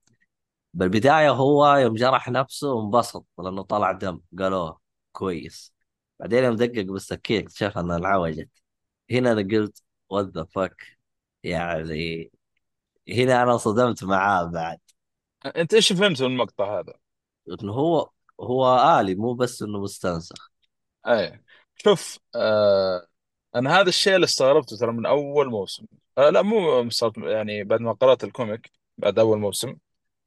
[0.75, 4.21] بالبداية هو يوم جرح نفسه انبسط لأنه طلع دم.
[4.39, 4.81] قالوه
[5.13, 5.73] كويس.
[6.21, 8.49] بعدين يوم دقق بالسكين اكتشف أنها انعوجت.
[9.11, 10.99] هنا أنا قلت what the fuck
[11.43, 12.31] يعني
[13.09, 14.79] هنا أنا صدمت معاه بعد.
[15.57, 16.95] أنت إيش فهمت من المقطع هذا؟
[17.63, 20.51] إنه هو هو آلي مو بس إنه مستنسخ.
[21.07, 21.45] إيه
[21.77, 23.07] شوف آه
[23.55, 25.87] أنا هذا الشيء اللي استغربته ترى من أول موسم.
[26.19, 29.77] آه لا مو يعني بعد ما قرأت ال comic بعد أول موسم.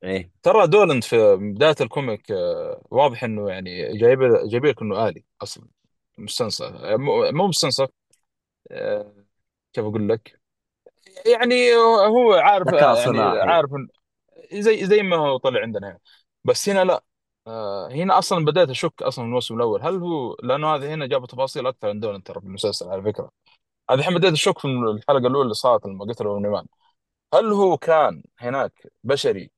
[0.04, 0.32] إيه.
[0.44, 5.24] ترى دونالد في بداية ال comic آه واضح إنه يعني جايب جايب لك إنه آلي
[5.44, 5.68] أصلا
[6.18, 7.88] مستنسخ آه، مو مو مستنسخ
[8.72, 9.16] آه
[9.74, 10.42] كيف أقول لك؟
[11.26, 11.76] يعني
[12.08, 13.40] هو عارف ذكاء آه، يعني صناعي.
[13.42, 13.88] عارف إن-
[14.60, 16.00] زي زي ما هو طلع عندنا هنا.
[16.44, 17.04] بس هنا لا
[17.48, 21.28] آه هنا أصلا بدأت أشك أصلا من الموسم الأول هل هو لأنه هذا هنا جابوا
[21.28, 23.32] تفاصيل أكثر عن دولند ترى في المسلسل على فكرة.
[23.90, 26.66] هذه الحين بديت أشك في الحلقة الأولى اللي صارت لما قتلوا نيمان.
[27.34, 29.52] هل هو كان هناك بشري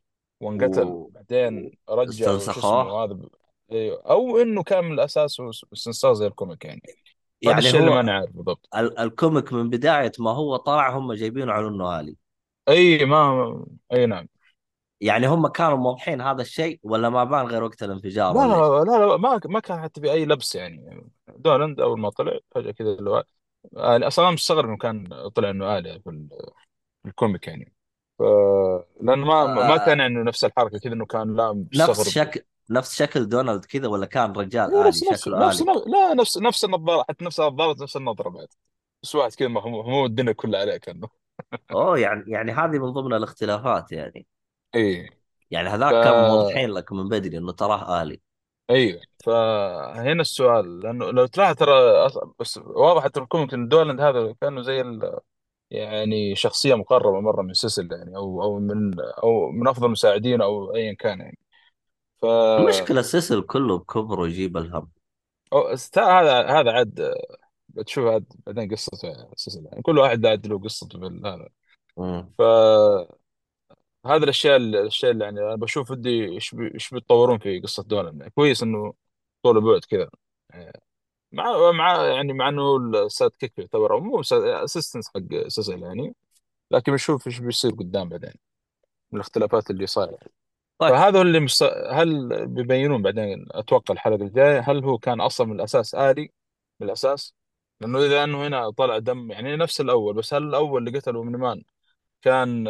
[0.44, 1.08] وانقتل.
[1.14, 3.30] بعدين رجع واستنسخوه هذا ب...
[3.72, 4.02] أيوه.
[4.06, 5.42] أو إنه كان من الأساس
[5.74, 9.09] استنساخ زي ال comic يعني هذا يعني الشيء اللي هو ماني عارف بالضبط ال- ال
[9.09, 12.16] comic من بداية ما هو طلع هم جايبينه على انه آلي
[12.70, 14.28] إي ما إي نعم
[15.02, 19.06] يعني هم كانوا موضحين هذا الشيء ولا ما بان غير وقت الانفجار لا؟ لا لا,
[19.06, 22.90] لا ما ما كان حتى في أي لبس يعني دونالد أول ما طلع فجأة كذا
[22.90, 23.24] اللي هو
[23.78, 26.30] أصلا مستغرب إنه كان طلع انه آلي في ال-
[27.04, 27.73] في ال comic يعني
[28.24, 28.26] ف...
[29.02, 32.96] لأنه ما ما كان آه يعني نفس الحركة كذا إنه كان لا نفس شكل نفس
[32.96, 37.06] شكل دونالد كذا ولا كان رجال آلي نفس شكله نفس آلي لا نفس نفس النظارة
[37.10, 38.48] حتى نفس النظارة نفس النظرة بعد.
[39.04, 41.08] بس واحد كذا مو الدنيا كلها عليه كأنه.
[41.72, 44.28] أوه يعني يعني هذه من ضمن الاختلافات يعني.
[44.76, 45.10] اي
[45.52, 48.22] يعني ف هذاك كان موضحين لك من بدري إنه تراه آلي.
[48.70, 51.74] أيوه فهنا السؤال لأنه لو تلاحظ ترى
[52.40, 55.20] بس واضح حتى ال comic إن دونالد هذا كأنه زي ال...
[55.72, 60.76] يعني شخصية مقربة مرة من سيسل يعني أو أو من أو من أفضل المساعدين أو
[60.76, 61.38] ايا كان يعني.
[62.22, 64.92] ف المشكلة سيسل كله بكبره ويجيب الهم.
[65.56, 67.14] أو- است- هذا هذا عاد
[67.70, 69.82] بتشوف عاد بعدين قصته سيسل يعني.
[69.82, 71.50] كل واحد عاد له قصته في هذا.
[71.98, 72.30] مم.
[72.38, 72.42] ف
[74.06, 78.32] هذه الأشياء الأشياء اللي يعني أنا بشوف ودي بي- إيش بيتطورون في قصة دونالد يعني.
[78.32, 78.94] كويس إنه
[79.44, 80.10] طول بعد كذا.
[80.50, 80.82] يعني
[81.34, 86.16] مع مع يعني مع انه ال sidekick يعتبر مو assistant حق سيسل يعني.
[86.72, 88.34] لكن بنشوف إيش بيصير قدام بعدين
[89.12, 90.18] من الاختلافات اللي صايرة.
[90.80, 90.92] طيب.
[90.92, 91.64] فهذا اللي مست...
[91.92, 96.32] هل بيبينون بعدين؟ أتوقع الحلقة الجاية هل هو كان أصلا من الأساس آلي؟
[96.80, 97.36] من الأساس؟
[97.82, 101.64] لأنه إذا أنه هنا طلع دم يعني نفس الأول بس هل الأول اللي قتله مان
[102.22, 102.68] كان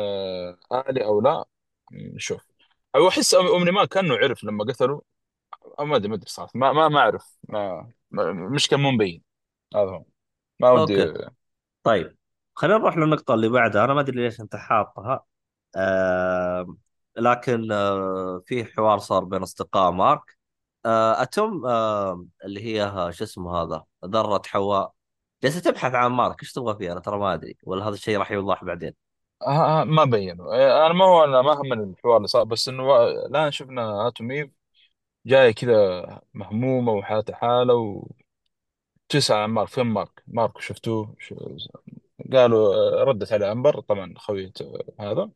[0.72, 1.46] آلي أو لا؟
[1.92, 2.42] نشوف.
[2.96, 5.02] أو أحس امني ما كأنه عرف لما قتله.
[5.80, 6.52] ما أدري ما أدري صراحة.
[6.56, 7.38] ما ما ما أعرف.
[7.50, 9.24] ما, ما مش كان مو مبين
[9.76, 10.06] هذا هو.
[10.60, 11.14] ما ودي
[11.84, 12.18] طيب
[12.56, 13.86] خلينا نروح للنقطة اللي بعدها.
[13.86, 15.26] أنا ما أدري ليش أنت حاطها.
[15.76, 16.76] آه
[17.18, 20.38] لكن آه في حوار صار بين أصدقاء مارك.
[20.86, 24.94] آه اتم آه اللي هي ها- شو اسمه هذا ذرة حواء.
[25.44, 26.42] جالسة تبحث عن مارك.
[26.44, 27.58] إيش تبغى فيه أنا ترى ما أدري.
[27.64, 28.94] ولا هذا الشيء راح يوضح بعدين؟
[29.42, 30.56] آه آه، ما بينوا.
[30.56, 34.08] آه، أنا ما هو أنا ما همني الحوار اللي صار بس إنه وا- الآن شفنا
[34.08, 34.50] أتوم إيف
[35.26, 37.74] جاية كذا مهمومة وحالتها حالة
[39.10, 41.36] وتسأل عن مارك فين مارك؟ مارك شفتوه؟ شو
[42.34, 44.54] قالوا آه، ردت على أنبر طبعا خوية
[45.00, 45.30] هذا.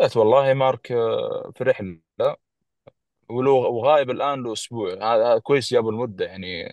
[0.00, 2.00] قالت والله مارك آه، في رحلة.
[3.28, 6.72] ولو وغايب الآن له أسبوع هذا كويس جابوا المدة يعني.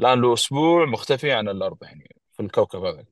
[0.00, 3.04] الآن له أسبوع مختفي عن الأرض يعني في الكوكب هذا.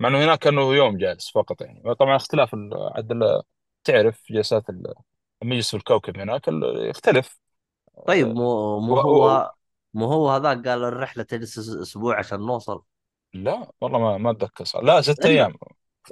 [0.00, 1.94] مع إنه هناك كأنه يوم جالس فقط يعني.
[1.94, 3.42] طبعا اختلاف ال- عاد
[3.84, 4.94] تعرف جلسات ال-
[5.42, 6.42] لما يجلس في الكوكب هناك
[6.88, 7.38] يختلف.
[8.06, 8.80] طيب مو.
[8.80, 9.00] مو.
[9.00, 9.52] هو
[9.94, 12.82] مو هو هذاك قال الرحلة تجلس أسبوع عشان نوصل؟
[13.34, 15.54] لا والله ما ما أتذكر صار لا ست الا أيام.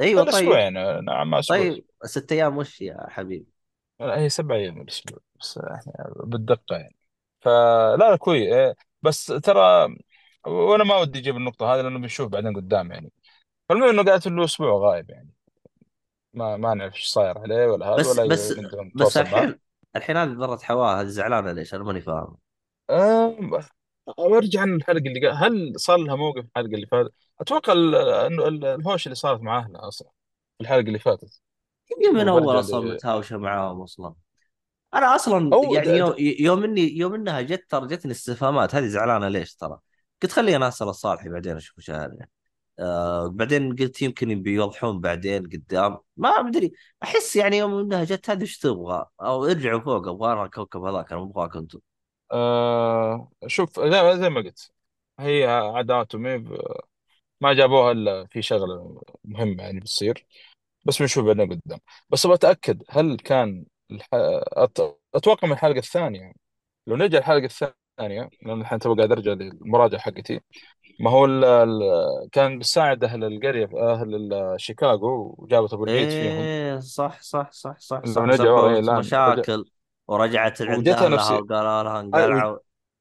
[0.00, 0.50] أيوه طيب.
[0.50, 1.58] يعني نعم ما أسبوع.
[1.58, 3.46] طيب ست أيام وش يا حبيبي؟
[4.00, 6.96] لا، هي سبع أيام الأسبوع بس يعني بالدقة يعني.
[7.40, 9.96] فلا لا كويس بس ترى
[10.46, 13.12] وأنا ما ودي أجيب النقطة هذه لأنه بنشوف بعدين قدام يعني.
[13.68, 15.30] فالمهم إنه قاعد له أسبوع غايب يعني.
[16.34, 18.52] ما ما نعرف إيش صاير عليه ولا هذا بس ولا بس
[18.94, 19.58] بس الحين
[19.96, 22.36] الحين هذه ذرة حواء هذه زعلانة ليش؟ أنا ماني فاهم.
[22.90, 23.50] أم...
[24.18, 27.72] برجع عن الحلقة اللي قا- هل صار لها موقف الحلقة اللي فاتت؟ أتوقع
[28.26, 30.08] انه ال- الهوش اللي صارت مع اهلها أصلا
[30.58, 31.40] في الحلقة اللي فاتت.
[32.14, 32.92] من أول أصلا ل...
[32.92, 34.14] متهاوشة معاهم أصلا.
[34.94, 35.50] أنا أصلا.
[35.62, 35.96] يعني د...
[35.96, 39.78] يوم, يوم إني يوم إنها جت ترى جتني استفهامات هذه زعلانة ليش ترى؟
[40.22, 42.26] قلت خليني أنا اسال الصالحي بعدين أشوف وش هذا
[42.80, 45.98] آه بعدين قلت يمكن بيوضحون بعدين قدام.
[46.16, 50.82] ما أدري أحس يعني يوم إنها جت هذه إيش تبغى؟ أو ارجعوا فوق أبغى الكوكب
[50.84, 51.78] هذاك أنا ابغاك أنتم.
[52.32, 54.72] آه شوف زي, ما قلت
[55.20, 56.58] هي عادات وميب
[57.40, 60.26] ما جابوها إلا في شغلة مهمة يعني بتصير.
[60.84, 61.78] بس بنشوف بعدين قدام.
[62.10, 64.08] بس أبغى أتأكد هل كان الح...
[64.12, 64.78] أت...
[65.14, 66.32] أتوقع من الحلقة الثانية.
[66.86, 70.40] لو نرجع الحلقة الثانية لأن الحين تو قاعد أرجع للمراجعة حقتي.
[70.98, 71.44] ما هو ال...
[71.44, 71.80] ال...
[72.32, 74.30] كان بيساعد أهل القرية أهل
[74.60, 76.48] شيكاغو وجابت أبو العيد فيهم.
[76.48, 79.64] إيه صح صح صح صح صح نرجع ورا إيه سببت الان رجع مشاكل
[80.08, 82.58] ورجعت عند وجتها أهلها وقالوا لها انقلعوا.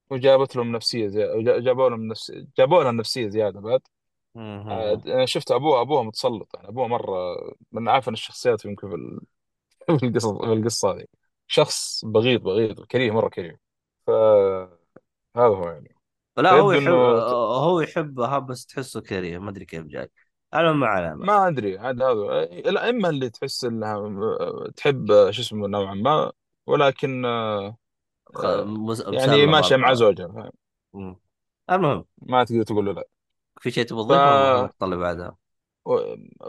[0.10, 1.24] وجابت لهم نفسية زي...
[1.26, 3.82] وجا- جابوا لهم نفس جابوا لها نفسية زيادة بعد.
[5.08, 7.16] أنا شفت أبوها أبوها متسلط يعني أبوها مرة
[7.72, 9.22] من اعفن الشخصيات يمكن في ال-
[10.00, 11.06] في القصة في القصة هذه.
[11.48, 13.60] شخص بغيض بغيض كريه مرة كريه.
[14.08, 14.70] فهذا
[15.38, 15.95] هو يعني.
[16.38, 19.38] لا هو فيبدو يحب انه ت- هو يحبها بس تحسه كريه.
[19.38, 20.12] ما أدري كيف جاي.
[20.54, 21.48] أنا ما علامه ما.
[21.48, 24.10] أدري عاد هذا الائمه اللي تحس إنها
[24.76, 26.32] تحب شو اسمه نوعا ما
[26.66, 27.26] ولكن
[28.34, 28.46] خ...
[28.66, 29.94] مس- يعني ماشيه مع.
[29.94, 30.52] زوجها.
[31.70, 32.06] المهم.
[32.22, 33.08] ما تقدر تقول له لا.
[33.62, 35.38] في شيء تبغى ف تضيفه النقطه اللي بعدها؟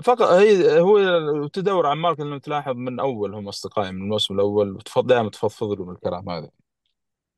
[0.02, 4.78] فقط هي هو تدور عن مارك انه تلاحظ من أول هم أصدقائي من الموسم الأول
[5.04, 6.50] دائما تفضفض له من الكلام هذا.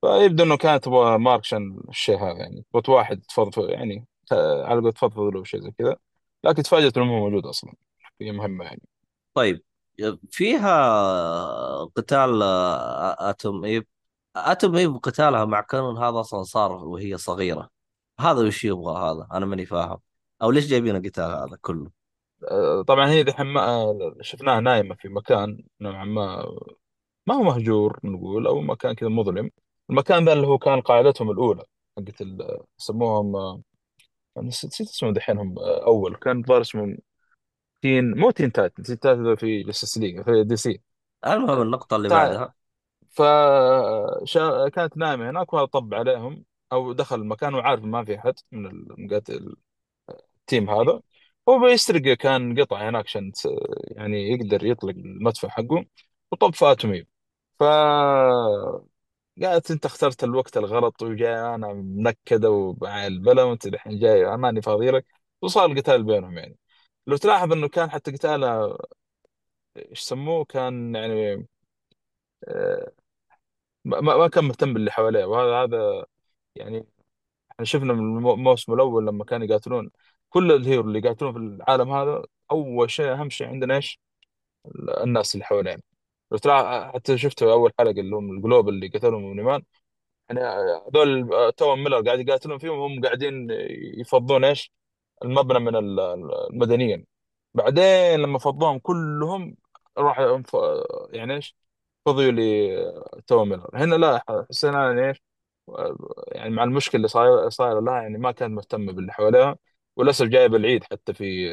[0.01, 2.65] فيبدو إنه كانت تبغى مارك عشان الشيء هذا يعني.
[2.73, 5.95] تبغى واحد تفضفض يعني على قولة تفضفض له شيء زي كذا.
[6.43, 7.73] لكن تفاجأت إنه هو موجود أصلا.
[8.21, 8.81] هي مهمة يعني.
[9.33, 9.63] طيب.
[10.31, 13.87] فيها قتال آه، اتوم ايب
[14.35, 17.69] اتوم ايب قتالها مع كانون هذا أصلا صار وهي صغيرة.
[18.19, 19.99] هذا وش يبغى هذا؟ أنا ماني فاهم.
[20.41, 21.91] أو ليش جايبين القتال هذا كله؟
[22.51, 26.45] أه، طبعا هي دحين ما- شفناها نايمة في مكان نوعا ما
[27.27, 29.51] ما هو مهجور نقول أو مكان كذا مظلم.
[29.89, 31.63] المكان ذا اللي هو كان قاعدتهم الأولى
[31.97, 33.61] حقت ال- يسموهم أه،
[34.37, 36.15] نسيت نسيت اسمه دحين هم أه، أول.
[36.17, 36.97] كان ظاهر اسمه
[37.81, 40.81] Teen مو Teen Titans Teen Titans في Justice League في DC.
[41.27, 42.09] المهم النقطة اللي تع...
[42.09, 42.53] بعدها.
[43.11, 43.23] ف
[44.23, 44.69] شا...
[44.69, 49.55] كانت نايمة هناك وهذا طب عليهم أو دخل المكان وعارف ما في أحد من المقاتل
[50.41, 51.01] التيم هذا.
[51.49, 53.41] هو بيسرق كان قطع هناك عشان ت-
[53.91, 55.85] يعني يقدر يطلق المدفع حقه
[56.31, 57.05] وطب في اتومي
[57.59, 57.63] ف
[59.43, 64.91] قالت أنت اخترت الوقت الغلط وجاي أنا منكدة ومع البلا وانت الحين جاي ماني فاضي
[64.91, 65.05] لك
[65.41, 66.57] وصار القتال بينهم يعني.
[67.07, 68.77] لو تلاحظ إنه كان حتى قتاله
[69.77, 71.47] إيش سموه كان يعني
[72.47, 72.91] آه،
[73.85, 75.25] ما ما كان مهتم باللي حواليه.
[75.25, 76.05] وهذا هذا
[76.55, 76.87] يعني
[77.51, 79.91] إحنا شفنا من المو- الموسم الأول لما كانوا يقاتلون
[80.29, 84.01] كل ال hero اللي يقاتلون في العالم هذا أول شيء أهم شيء عندنا إيش؟
[85.03, 85.81] الناس اللي حوالينا.
[86.31, 89.63] لو تلاحظ حتى شفت أول حلقة اللي هم ال Globe اللي قتلهم نيمان
[90.29, 93.47] يعني هذول توأم مولر قاعد يقاتلون فيهم هم قاعدين
[93.99, 94.71] يفضون إيش؟
[95.25, 95.99] المبنى من ال-
[96.51, 97.05] المدنيين
[97.53, 99.57] بعدين لما فضوهم كلهم
[99.97, 100.19] راح
[101.11, 101.55] يعني إيش؟
[102.05, 102.31] فضيوا
[103.19, 105.21] لتوم ميلر هنا لا حسينا يعني إيش؟
[106.31, 109.57] يعني مع المشكلة اللي صايره صايرة لها يعني ما كانت مهتمه باللي حواليها
[109.95, 111.49] وللأسف جايب العيد حتى في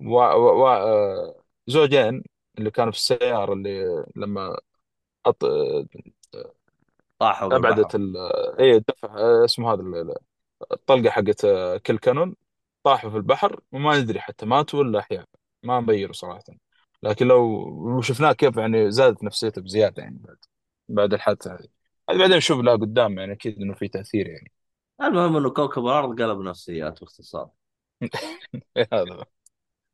[0.00, 0.14] و...
[0.14, 0.64] و...
[0.64, 1.34] و...
[1.66, 2.22] زوجين
[2.58, 4.58] اللي كانوا في السيارة اللي لما
[5.26, 5.44] أط...
[7.18, 8.16] طاحوا ابعدت ال...
[8.60, 9.08] إيه الدفع
[9.44, 10.14] اسمه هذا ال-
[10.72, 11.46] الطلقة حقت
[11.86, 12.36] كل كانون.
[12.84, 15.24] طاحوا في البحر وما ندري حتى ماتوا ولا أحياء.
[15.62, 16.42] ما مبينوا صراحة.
[17.02, 20.36] لكن لو لو شفناه كيف يعني زادت نفسيته بزيادة يعني بعد
[20.88, 21.68] بعد الحادثة هذه.
[22.10, 24.52] هذه بعدين نشوف لها قدام يعني أكيد إنه في تأثير يعني.
[25.02, 27.50] المهم إنه كوكب الأرض قلب نفسيات باختصار.
[28.92, 29.24] هذا.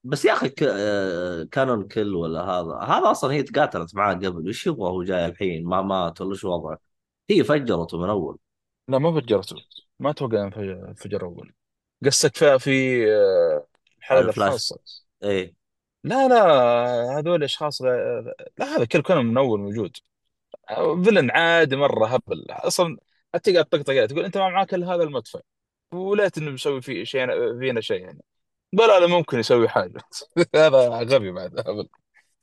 [0.07, 0.63] بس يا أخي ك...
[0.63, 2.73] آه، كانون كل ولا هذا.
[2.75, 4.47] هذا أصلا هي تقاتلت معاه قبل.
[4.47, 6.79] إيش يبغى هو جاي الحين؟ ما مات ولا شو وضعه.
[7.31, 8.39] هي فجرته من أول.
[8.89, 9.57] لا ما فجرته.
[10.01, 11.53] ما أتوقع إنه فجر فجر أول.
[12.05, 13.05] قصدك في في
[13.99, 14.79] الحلقة الخاصه
[15.23, 15.55] إيه.
[16.05, 17.87] لا لا هذول أشخاص غ-
[18.59, 19.97] لا هذا كل كانوا من أول موجود.
[21.05, 22.47] فيلن عادي مرة هبل.
[22.51, 22.99] أصلا
[23.35, 25.41] حتى قاعد طقطق تقول أنت ما معاك إلا هذا المدفع.
[25.93, 27.27] وليت إنه مسوي في شيء
[27.59, 28.21] فينا شيء يعني.
[28.73, 30.01] بلا لا ممكن يسوي حاجة.
[30.57, 31.55] هذا غبي بعد.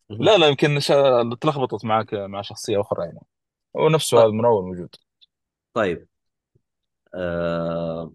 [0.09, 3.19] لا لا يمكن شا- تلخبطت معك مع شخصية أخرى يعني.
[3.77, 4.95] هو نفسه ط- هذا من أول موجود.
[5.73, 6.07] طيب.
[7.15, 8.13] آه...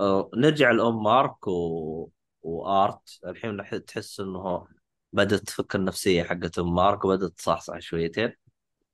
[0.00, 0.30] آه...
[0.36, 2.10] نرجع لأم مارك و...
[2.42, 3.20] وآرت.
[3.26, 4.66] الحين تحس إنه
[5.12, 8.32] بدأت تفك النفسية حقت ام مارك وبدأت تصحصح شويتين.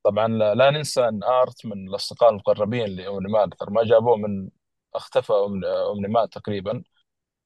[0.05, 4.49] طبعا لا, لا ننسى إن آرت من الأصدقاء المقربين لاونيمان ترى ما جابوه من
[4.95, 6.83] اختفى أم- اونيمان تقريبا.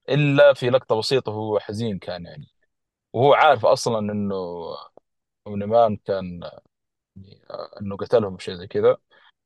[0.09, 2.49] إلا في لقطة بسيطة وهو حزين كان يعني.
[3.13, 4.37] وهو عارف أصلا إنه
[5.47, 6.41] اونيمان كان
[7.17, 7.43] يعني
[7.81, 8.97] إنه قتلهم شيء زي كذا.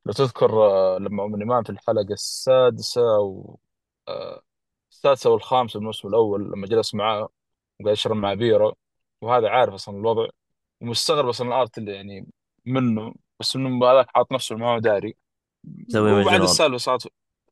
[0.06, 3.60] لو تذكر آه، لما اونيمان في الحلقة السادسة أو
[4.08, 4.42] آه،
[4.92, 7.28] السادسة والخامسة الموسم الأول لما جلس معاه
[7.80, 8.74] وقاعد يشرب مع بيرة
[9.22, 10.28] وهذا عارف أصلا الوضع
[10.80, 12.26] ومستغرب أصلا الآرت اللي يعني
[12.66, 15.16] منه بس إنه هذاك حاط نفسه ما هو داري.
[15.64, 16.42] مسوي وبعد مجنون.
[16.42, 17.08] السالفة صارت.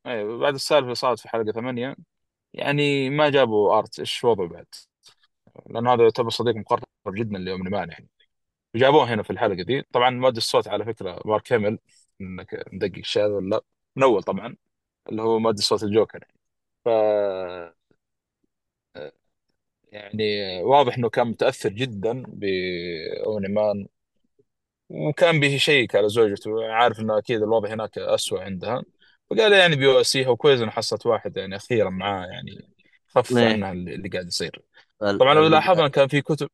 [0.06, 1.96] أيوة بعد السالفة اللي صارت في حلقة ثمانية.
[2.54, 4.66] يعني ما جابوا آرت إيش وضعه بعد؟
[5.66, 8.08] لأن هذا يعتبر صديق مقرب جدا ليوم مان يعني.
[8.74, 9.82] وجابوه هنا في الحلقة دي.
[9.92, 11.78] طبعا مؤدي الصوت على فكرة مارك هيمل
[12.20, 13.62] إنك مدقق الشيء هذا ولا لا؟
[13.96, 14.56] من أول طبعا
[15.08, 16.38] اللي هو مؤدي صوت الجوكر يعني.
[16.84, 16.88] ف
[19.92, 20.24] يعني
[20.62, 23.86] واضح إنه كان متأثر جدا باوني مان
[24.90, 26.72] وكان بيشيك على زوجته.
[26.72, 28.82] عارف إنه أكيد الوضع هناك اسوء عندها.
[29.36, 32.68] فقال يعني بيواسيها وكويس إنه حصلت واحد يعني أخيرا معاه يعني
[33.08, 34.62] خف إيه عنها اللي قاعد يصير.
[34.98, 36.48] طبعا لو لاحظنا كان في كتب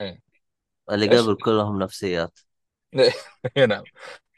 [0.00, 0.22] إيه.
[0.90, 2.38] اللي؟ قبل كلهم نفسيات.
[3.56, 3.84] هنا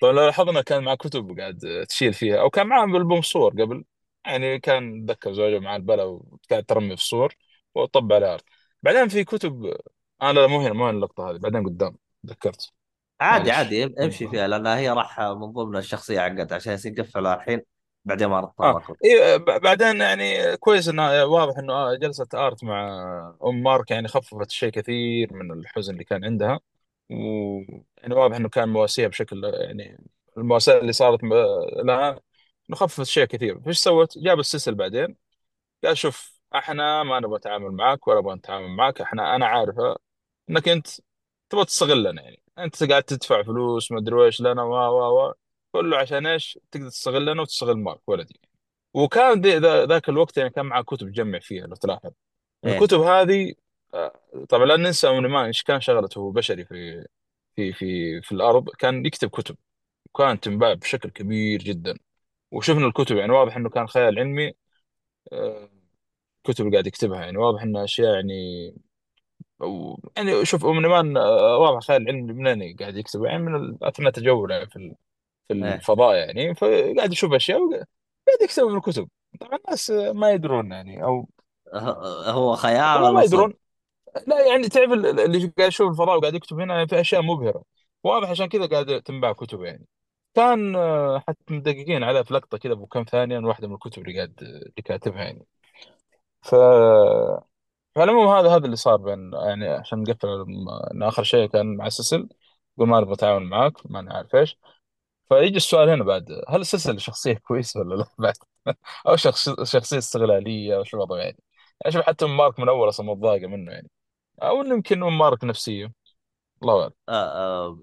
[0.03, 3.85] طبعا لو لاحظنا كان معاه كتب قاعد تشيل فيها أو كان معاه بالبوم صور قبل.
[4.27, 7.35] يعني كان تذكر زوجه مع البلا وقاعد ترمي في صور
[7.75, 8.43] وطب على الأرض.
[8.83, 9.65] بعدين في كتب
[10.23, 12.73] لا لا مو هنا مو هنا اللقطة هذه بعدين قدام تذكرت
[13.21, 17.35] عادي عادي إم- امشي فيها لأنها هي راح من ضمن الشخصية عقد عشان يصير يقفلها
[17.35, 17.63] الحين
[18.05, 18.55] بعدين ما له.
[19.05, 22.89] إيه بعدين يعني كويس إنه واضح إنه آه جلسة آرت مع
[23.45, 26.61] أم مارك يعني خففت شيء كثير من الحزن اللي كان عندها
[27.11, 27.15] و
[27.99, 29.99] يعني واضح إنه كان مواسيها بشكل يعني
[30.39, 31.23] المواساة اللي صارت
[31.85, 32.11] لها
[32.71, 33.61] إنه خففت شيء كثير.
[33.61, 35.17] فايش سوت؟ جاب السلسل بعدين
[35.85, 39.97] قال شوف إحنا ما نبغى نتعامل معك ولا نبغى نتعامل معك إحنا أنا عارفة
[40.51, 40.89] إنك أنت
[41.51, 42.43] تبغى تستغلنا يعني.
[42.59, 45.35] أنت قاعد تدفع فلوس ما أدري إيش لنا و و و
[45.73, 48.41] كله عشان إيش؟ تقدر تستغلنا وتستغل مارك ولدي.
[48.95, 52.11] وكان ذي- ذا- ذاك الوقت يعني كان معه كتب جمع فيها لو تلاحظ.
[52.65, 52.79] إيه.
[52.79, 53.55] الكتب هذه
[53.95, 54.13] آه،
[54.49, 57.07] طبعا لا ننسى انه ما إيش كان شغلته هو بشري في
[57.57, 59.57] في في في الأرض كان يكتب كتب.
[60.15, 61.99] وكانت تنباع بشكل كبير جدا.
[62.53, 64.53] وشفنا الكتب يعني واضح إنه كان خيال علمي.
[65.33, 65.71] آه،
[66.45, 68.75] كتب قاعد يكتبها يعني واضح إنها أشياء يعني
[70.17, 74.65] يعني شوف ام نيمان آه، واضح خيال علمي لبناني قاعد يكتب يعني من أثناء تجوله
[74.67, 74.95] في ال-
[75.49, 75.75] في إيه.
[75.75, 76.55] الفضاء يعني.
[76.55, 77.87] فقاعد يشوف أشياء وقاعد
[78.43, 79.09] يكتب من الكتب.
[79.41, 81.29] طبعا الناس ما يدرون يعني أو
[81.75, 83.55] ه- هو خيال ما ولا ما صدق؟ يدرون
[84.27, 87.63] لا يعني تعرف ال- اللي قاعد يشوف الفضاء وقاعد يكتب هنا في أشياء مبهرة.
[88.05, 89.87] واضح عشان كذا قاعد تنباع كتب يعني.
[90.35, 94.17] كان آه، حتى مدققين عليها في لقطة كذا بكم ثانية من واحدة من الكتب اللي
[94.17, 95.47] قاعد اللي كاتبها يعني.
[96.43, 96.55] ف
[97.97, 100.29] فالعموم هذا هذا اللي صار بين يعني عشان نقفل
[100.95, 102.29] إن آخر شيء كان مع سيسل
[102.79, 104.59] يقول ما نبغى نتعاون معاك ما نعرف إيش.
[105.29, 108.35] فيجي السؤال هنا بعد هل سيسل شخصية كويسه ولا لا؟ بعد.
[109.09, 111.39] أو شخص شخصية استغلالية أو شو وضعه يعني.
[111.83, 113.91] يعني شوف حتى مارك من أول أصلا متضايقة منه يعني.
[114.43, 115.93] أو إنه يمكن مارك نفسية.
[116.63, 116.93] الله أعلم.
[117.09, 117.13] آه
[117.69, 117.79] آه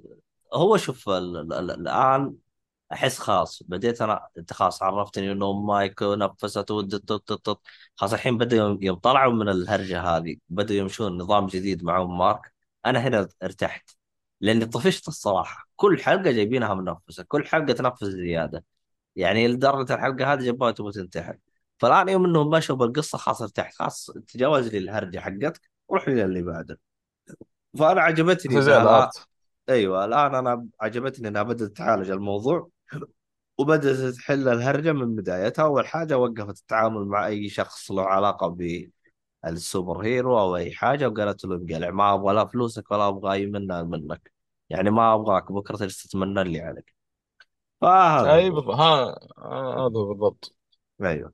[0.54, 2.38] هو شوف ال- ال- ال- الآن
[2.93, 7.21] أحس خلاص بديت أنا أنت خلاص عرفتني إنه مايك نفست ودت.
[7.95, 12.53] خلاص الحين بدأوا يوم طلعوا من الهرجة هذه بدأوا يمشون نظام جديد معهم مارك.
[12.86, 13.89] أنا هنا ارتحت
[14.41, 15.69] لأني طفشت الصراحة.
[15.75, 18.63] كل حلقة جايبينها منفسه كل حلقة تنفس زيادة.
[19.15, 21.38] يعني لدرجة الحلقة هذه جابوها تبغى تنتحر.
[21.79, 23.73] فالآن يوم إنهم مشوا بالقصة خلاص ارتحت.
[23.75, 26.79] خلاص تجاوز لي الهرجة حقتك وروح لي اللي بعده.
[27.79, 28.62] فأنا عجبتني
[29.69, 32.69] أيوه الآن أنا عجبتني إنها بدأت تعالج الموضوع.
[33.58, 35.63] وبدأت تحل الهرجة من بدايتها.
[35.63, 38.58] أول حاجة وقفت التعامل مع أي شخص له علاقة
[39.43, 43.45] بال superhero أو أي حاجة وقالت له انقلع ما أبغى لا فلوسك ولا أبغى أي
[43.45, 44.32] منها منك.
[44.69, 46.95] يعني ما أبغاك بكرة تجلس تتمنى اللي عليك.
[47.82, 49.20] فهذا هو بالضبط ها
[49.78, 50.55] هذا بالضبط.
[51.01, 51.34] أيوه.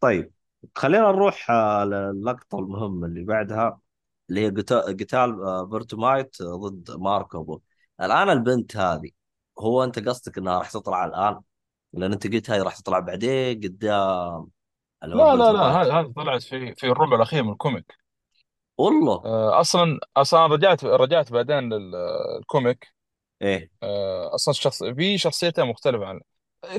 [0.00, 0.32] طيب
[0.76, 3.80] خلينا نروح آه، للقطه المهمة اللي بعدها
[4.30, 7.60] اللي هي قتا- قتال آه، Viltrumite ضد مارك وأبوه
[8.00, 9.10] الآن البنت هذه
[9.60, 11.40] هو أنت قصدك إنها راح تطلع الآن؟
[11.92, 14.48] لأن أنت قلت هاي راح تطلع بعدين قدام
[15.02, 17.94] لا لا لا هذا هذا طلعت في في الربع الأخير من ال comic
[18.78, 22.94] والله؟ آه، أصلا أصلا رجعت رجعت بعدين لل comic.
[23.42, 23.70] إيه.
[23.82, 26.20] آه، أصلا الشخص في شخصيته مختلفة عن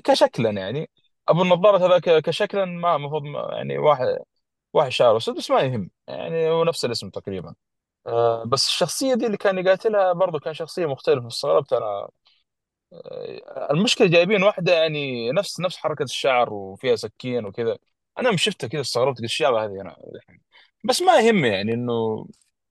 [0.04, 0.90] كشكلا يعني.
[1.28, 4.18] أبو النظارة هذاك كشكلا ما المفروض يعني واحد
[4.74, 7.56] واحد شعره أسود بس ما يهم يعني هو نفس الاسم تقريبا.
[8.08, 12.10] آه، بس الشخصية دي اللي كان يقاتلها برضه كان شخصية مختلفة استغربت أنا.
[13.72, 17.78] المشكلة جايبين واحدة يعني نفس نفس حركة الشعر وفيها سكين وكذا.
[18.20, 20.42] أنا يوم شفتها كذا استغربت قلت إيش يابا هذه أنا الحين.
[20.84, 22.28] بس ما يهم يعني إنه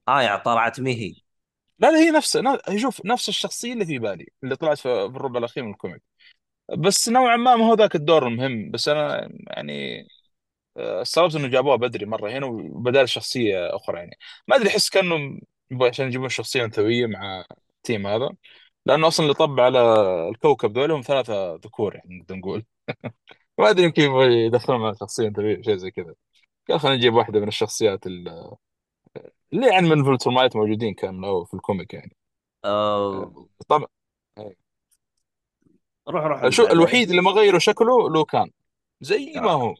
[0.09, 1.15] آه يعني طلعت مهي
[1.79, 5.17] لا لا هي نفس نا- شوف نفس الشخصية اللي في بالي اللي طلعت في في
[5.17, 6.03] الربع الأخير من ال comic.
[6.79, 8.71] بس نوعا ما ما هو ذاك الدور المهم.
[8.71, 10.07] بس أنا يعني
[10.77, 14.19] آه، استغربت إنه جابوها بدري مرة هنا وبدال شخصية أخرى يعني.
[14.49, 15.41] ما أدري أحس كانه
[15.71, 17.45] يبغوا عشان يجيبون شخصية انثويه مع
[17.79, 18.31] ال team هذا.
[18.87, 19.79] لأنه أصلا اللي طب على
[20.29, 22.65] الكوكب ذول هم ثلاثة ذكور يعني نقدر نقول.
[23.59, 26.15] ما أدري يمكن يدخلون مع شخصيه انثويه شيء زي كذا.
[26.69, 28.57] قال خلينا نجيب واحدة من الشخصيات ال-
[29.53, 32.17] اللي يعني من Viltrumite موجودين كان أو في ال comic يعني.
[32.65, 33.87] آه آه، طبعا.
[36.09, 36.49] روح روح.
[36.49, 38.51] شو الوحيد اللي ما غيروا شكله؟ لو كان.
[39.01, 39.75] زي ما آه، هو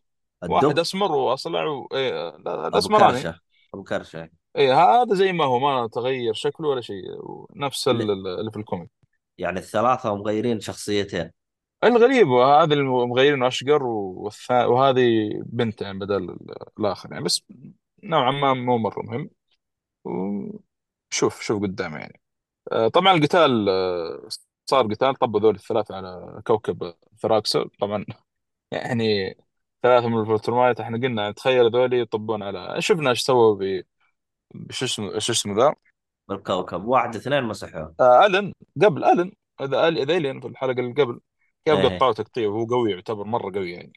[0.49, 1.89] واحد أسمر وأصلع و...
[1.93, 3.41] إيه لا أبو الاسمراني كرشة.
[3.75, 4.31] أبو كرشة.
[4.57, 7.05] إيه هذا زي ما هو ما تغير شكله ولا شيء
[7.57, 8.91] نفس اللي في الكوميك.
[9.39, 11.31] يعني الثلاثة مغيرين شخصيتين.
[11.85, 14.65] الغريب هذا المغيرين أشقر والثا...
[14.67, 17.13] وهذه بنت يعني بدل ال- الآخر.
[17.13, 17.43] يعني بس
[18.03, 19.31] نوعا ما مو مرة مهم.
[20.05, 22.21] وشوف شوف قدام يعني.
[22.73, 24.29] آه، طبعا القتال آه،
[24.67, 28.05] صار قتال طب ذول الثلاثة على كوكب فراكسو طبعا
[28.73, 29.35] يعني
[29.83, 33.83] ثلاثة من ال Viltrumite إحنا قلنا تخيل ذولي يطبون على شفنا إيش سووا
[34.55, 35.75] ب بشو اسمه شو اسمه ذا؟
[36.29, 38.53] بالكوكب واحد اثنين مسحوه آه ألن.
[38.83, 39.33] قبل ألن.
[39.61, 41.21] اذا ال اذا الين في الحلقة اللي قبل.
[41.65, 41.97] كيف إيه.
[41.97, 43.93] قطعوا تقطيع وهو قوي يعتبر مرة قوي يعني.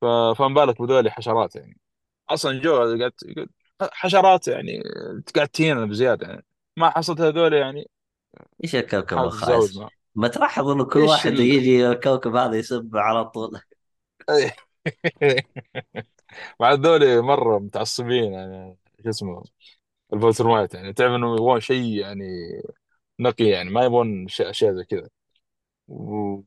[0.00, 1.80] فما بالك بذول حشرات يعني.
[2.30, 3.12] أصلا جو قاعد
[3.92, 4.82] حشرات يعني
[5.36, 6.44] قاعد تهيننا بزيادة يعني.
[6.76, 7.88] ما حصلت هذول يعني.
[8.64, 9.80] إيش الكوكب الخايس؟
[10.14, 11.40] ما تلاحظ انه كل واحد ال...
[11.40, 13.60] يجي الكوكب هذا يسب على طول.
[16.60, 18.76] مع ذولي مرة متعصبين يعني.
[19.04, 19.42] شو اسمه
[20.12, 22.24] ال Viltrumite يعني تعرف إنه يبغون شيء يعني
[23.20, 25.08] نقي يعني ما يبغون أشياء زي كذا.
[25.88, 26.40] و...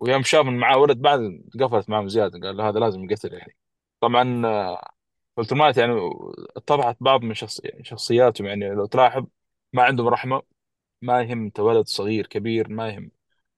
[0.00, 1.20] ويوم شاف معاه ولد بعد
[1.60, 3.56] قفلت معهم زيادة قال له هذا لازم يقتل يعني.
[4.00, 4.42] طبعا
[5.36, 5.92] Viltrumite يعني
[6.56, 7.60] اتبعت بعض من شخص...
[7.64, 9.24] يعني شخصياتهم يعني لو تلاحظ
[9.72, 10.42] ما عندهم رحمة
[11.02, 13.10] ما يهم أنت ولد صغير كبير ما يهم.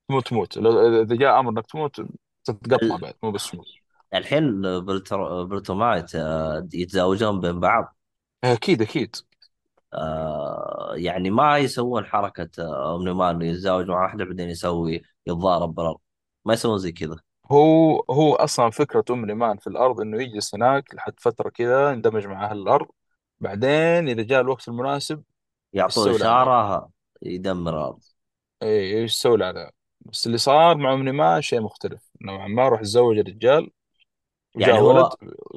[0.08, 0.56] تموت تموت.
[0.56, 2.00] لو إذا جاء أمر إنك تموت
[2.44, 3.66] تتقطع بعد مو بس تموت.
[4.14, 5.44] الحين Viltru...
[5.44, 7.96] Viltrumite آه، يتزاوجون بين بعض.
[8.44, 9.16] أكيد أكيد.
[9.94, 15.98] آه، يعني ما يسوون حركة آه، Omni-Man يتزاوج مع واحدة بعدين يسوي يتضارب بالأرض.
[16.44, 17.16] ما يسوون زي كذا.
[17.52, 22.50] هو هو أصلا فكرة Omni-Man في الأرض إنه يجلس هناك لحد فترة كذا يندمج مع
[22.50, 22.86] أهل الأرض.
[23.40, 25.22] بعدين إذا جاء الوقت المناسب
[25.72, 26.90] يعطوه عليهم إشارة
[27.22, 28.02] يدمر الأرض.
[28.62, 29.70] اي يستولى عليهم
[30.00, 32.10] بس اللي صار مع ام الايمان شيء مختلف.
[32.20, 33.70] نوعا ما راح تزوج الرجال.
[34.56, 35.10] يعني ولد هو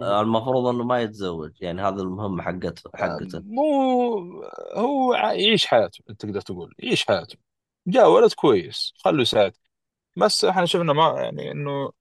[0.04, 1.52] آه، المفروض إنه ما يتزوج.
[1.62, 3.39] يعني هذا المهمة حقته حقته.
[3.46, 4.44] مو
[4.76, 6.76] هو يعيش حياته تقدر تقول.
[6.80, 7.38] يعيش حياته.
[7.88, 8.94] جاء ولد كويس.
[8.98, 9.54] خلوا يساعد.
[10.18, 11.91] بس إحنا شفنا ما يعني إنه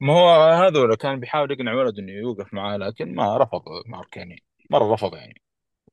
[0.00, 4.42] ما هو هذول كان بيحاول يقنع ولده إنه يوقف معاه لكن ما رفض مارك يعني
[4.70, 5.42] مرة رفض يعني.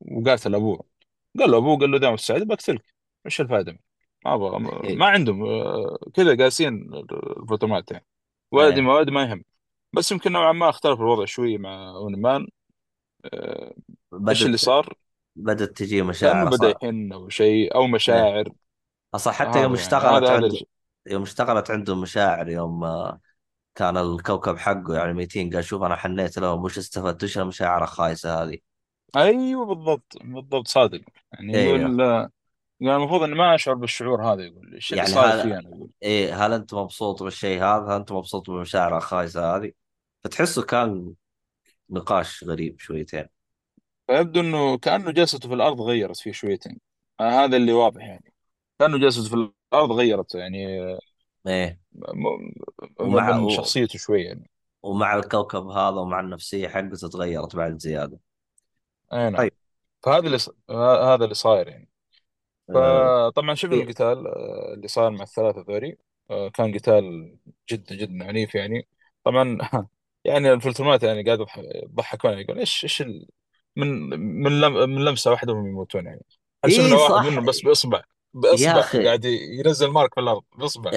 [0.01, 0.85] وقاتل ابوه
[1.39, 2.93] قال له أبوه قال له دام تساعد بقتلك.
[3.25, 3.81] إيش الفائده منه؟
[4.25, 4.59] ما أبغى
[4.95, 6.93] ما عندهم آه، كذا قاسين
[7.41, 8.05] الفوتومات يعني.
[8.51, 9.43] ولدي ما ولدي ما يهم.
[9.93, 12.47] بس يمكن نوعا ما اختلف الوضع شوي مع اونمان
[13.25, 13.73] آه،
[14.29, 14.93] إيش اللي بدت صار؟
[15.35, 18.49] بدت تجي كانه مشاعر بدأ يحن أو شيء أو مشاعر.
[19.15, 19.73] أصلا حتى يوم هذا يعني.
[19.73, 20.49] اشتغلت هذا هذا
[21.07, 23.21] يوم اشتغلت عنده مشاعر يوم آه،
[23.75, 28.43] كان الكوكب حقه يعني ميتين قال شوف أنا حنيت لهم وش استفدت وش المشاعر الخايسة
[28.43, 28.57] هذه؟
[29.15, 31.01] أيوه بالضبط بالضبط صادق.
[31.33, 31.69] يعني إيه.
[31.69, 32.29] يقول آه،
[32.79, 35.69] يعني المفروض اني ما أشعر بالشعور هذا يقول إيش اللي يعني صاير فيه هل أنا
[35.69, 35.89] يقول.
[36.03, 39.71] إيه هل أنت مبسوط بالشيء هذا؟ هل أنت مبسوط بالمشاعر الخايسة هذه؟
[40.23, 41.13] فتحسه كان
[41.89, 43.25] نقاش غريب شويتين.
[44.07, 46.79] فيبدو إنه كأنه جلسته في الأرض غيرت فيه شويتين.
[47.21, 48.33] هذا اللي واضح يعني.
[48.79, 50.67] كأنه جلسته في الأرض غيرت يعني
[51.47, 51.79] إيه.
[52.99, 54.49] ومع من شخصيته شوي يعني.
[54.83, 58.19] ومع الكوكب هذا ومع النفسية حقته تغيرت بعد زيادة.
[59.13, 59.37] أي نعم.
[59.37, 59.53] طيب.
[60.03, 61.88] فهذا اللي ص- هذا اللي صاير يعني.
[62.73, 63.83] فطبعا شفنا إيه.
[63.83, 65.97] القتال آه، اللي صار مع الثلاثة ذولي
[66.29, 67.35] آه، كان قتال
[67.71, 68.87] جدا جدا عنيف يعني.
[69.23, 69.57] طبعا
[70.25, 73.27] يعني الفلترمات يعني قاعد يضح- يضحكون يعني يقول إيش إيش ال...
[73.75, 73.87] من
[74.43, 74.73] من لم...
[74.89, 76.25] من لمسة واحدة هم يموتون يعني.
[76.65, 77.25] هل شفنا إيه واحد صح.
[77.25, 78.01] منهم بس بإصبع
[78.51, 80.91] يا بإصبع أخي قاعد ينزل مارك في الأرض بإصبع.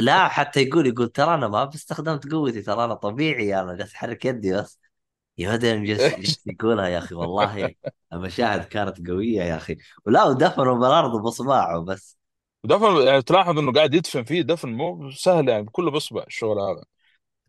[0.00, 4.24] لا حتى يقول يقول ترى أنا ما استخدمت قوتي ترى أنا طبيعي أنا جالس أحرك
[4.24, 4.80] يدي بس.
[5.38, 7.74] يا جالس إيش يقولها يا أخي؟ والله
[8.12, 9.76] المشاهد كانت قوية يا أخي.
[10.06, 12.18] ولا ودفنوا بالأرض باصبعه بس.
[12.64, 16.84] دفن يعني تلاحظ إنه قاعد يدفن فيه دفن مو سهل يعني كله بإصبع الشغل هذا.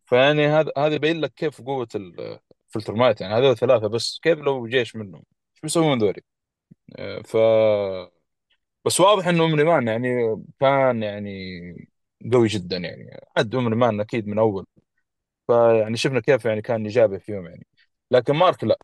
[0.05, 4.19] فيعني هذا هذا يبين لك كيف قوة الفلترمات يعني هذول ثلاثة بس.
[4.23, 5.23] كيف لو جيش منهم؟
[5.55, 6.21] إيش بيسوون ذولي؟
[7.25, 7.37] ف
[8.85, 11.39] بس واضح إنه Omni-Man يعني كان يعني
[12.33, 13.19] قوي جدا يعني.
[13.37, 14.65] عد Omni-Man أكيد من أول.
[15.47, 17.67] فيعني شفنا كيف يعني كان إيجابي فيهم يعني.
[18.11, 18.77] لكن مارك لا.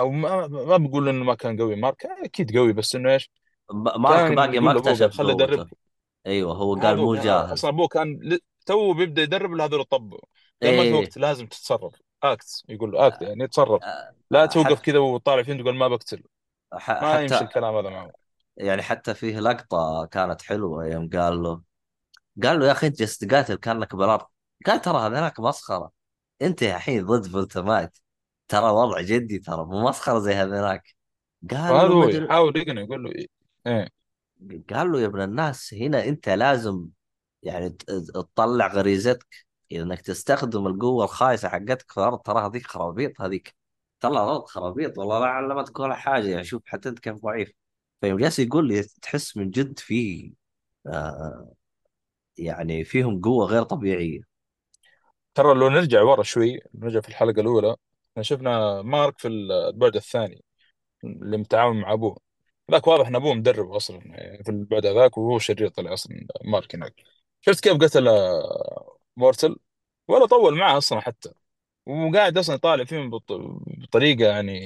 [0.00, 1.76] أو ما, ما بقول إنه ما كان قوي.
[1.76, 3.30] مارك أكيد قوي بس إنه إيش؟
[3.72, 5.70] مارك كان باقي ما اكتشف خلي ادربك
[6.26, 7.52] أيوه هو قال مو قال- جاهز.
[7.52, 10.18] أصلا أبوه كان تو بيبدأ يدرب لهذول طبوا
[10.62, 10.94] قال ما في إيه.
[10.94, 11.94] وقت لازم تتصرف.
[12.22, 13.82] act يقول له act يعني تصرف
[14.30, 16.22] لا توقف كذا وطالع فين تقول ما بقتل.
[16.88, 18.12] ما يمشي الكلام هذا معه.
[18.56, 21.62] يعني حتى فيه لقطة كانت حلوة يوم قال له
[22.42, 24.26] قال له يا أخي أنت جالس تقاتل كأنك بالارض
[24.66, 25.90] قال ترى هذاك مسخرة.
[26.42, 27.98] أنت الحين ضد فولتمايت
[28.48, 30.94] ترى وضع جدي ترى مو مسخرة زي هذاك
[31.50, 33.26] قال له هو يحاول يقنع يقول له إيه
[33.66, 33.88] إيه.
[34.74, 36.86] قال له يا ابن الناس هنا أنت لازم
[37.42, 37.70] يعني
[38.14, 39.48] تطلع غريزتك.
[39.72, 42.18] إنك تستخدم القوة الخايسة حقتك في الأرض.
[42.18, 43.54] ترى هذيك خرابيط هذيك
[44.00, 44.98] طلع الأرض خرابيط.
[44.98, 46.28] والله لا علمتك ولا حاجة.
[46.28, 47.52] يعني شوف حتى أنت كيف ضعيف.
[48.00, 50.32] فيوم جالس يقول لي تحس من جد في
[50.86, 51.52] آه
[52.38, 54.20] يعني فيهم قوة غير طبيعية.
[55.34, 57.76] ترى لو نرجع ورا شوي نرجع في الحلقة الأولى.
[58.18, 60.44] إحنا شفنا مارك في البعد الثاني
[61.04, 62.18] اللي متعاون مع أبوه.
[62.72, 64.00] ذاك واضح إن أبوه مدرب أصلا
[64.44, 67.02] في البعد ذاك وهو شرير طلع أصلا مارك هناك.
[67.42, 68.08] شفت كيف قتل
[69.16, 69.56] مورتل؟
[70.08, 71.32] ولا طول معه أصلا حتى.
[71.86, 73.32] وقاعد أصلا يطالع فيهم بط-
[73.82, 74.60] بطريقة يعني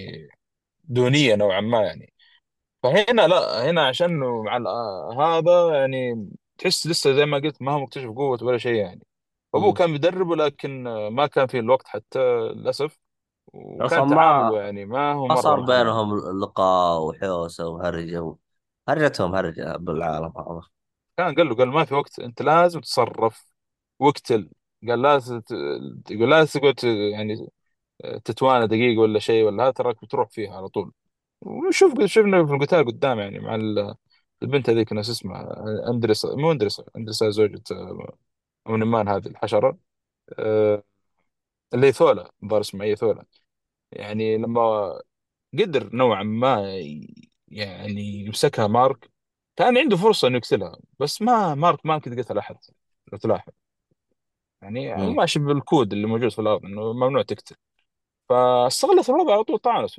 [0.85, 2.13] دونية نوعا ما يعني.
[2.83, 4.59] فهنا لا هنا عشان مع
[5.39, 6.29] هذا يعني
[6.59, 9.03] تحس لسه زي ما قلت ما هو مكتشف قوته ولا شيء يعني.
[9.55, 9.73] أبوه.
[9.75, 12.19] كان بيدربه لكن ما كان في الوقت حتى
[12.55, 13.02] للأسف.
[13.81, 18.37] أصلا ما يعني ما هو ما مرة صار بينهم لقاء وحوسة وهرجة و...
[18.89, 20.63] هرجتهم هرجة بالعالم هذا.
[21.17, 23.47] كان قال له قال ما في وقت أنت لازم تتصرف
[23.99, 24.51] واقتل
[24.89, 25.51] قال لا تت-
[26.11, 27.49] يقول لا تقعد ت- يعني
[28.25, 30.93] تتوانى دقيقة ولا شيء ولا هذا تراك بتروح فيها على طول.
[31.43, 33.97] وشوف شفنا في القتال قدام يعني مع ال-
[34.43, 37.63] البنت هذيك ناس اسمها اندرس مو اندرس اندرس زوجة
[38.67, 39.79] أو نمان هذه الحشرة
[40.39, 40.85] آه،
[41.75, 43.27] اللي ثولا الظاهر اسمها هي ثولا.
[43.93, 44.93] يعني لما
[45.61, 46.63] قدر نوعا ما
[47.49, 49.11] يعني يمسكها مارك
[49.57, 52.57] كان عنده فرصة إنه يقتلها بس ما مارك ما كده قتل أحد
[53.13, 53.53] لو تلاحظ
[54.63, 55.17] يعني مم.
[55.17, 57.57] ماشي بالكود اللي موجود في الأرض إنه ممنوع تقتل.
[58.31, 59.91] فاستغلت الوضع على طول طعنت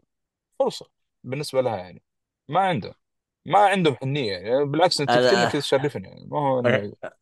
[0.60, 0.88] فرصة
[1.26, 2.04] بالنسبة لها يعني.
[2.50, 2.96] ما عنده
[3.46, 6.28] ما عندهم حنيه يعني بالعكس أنت تقتلني أنا- كذا تشرفني يعني.
[6.28, 6.62] ما هو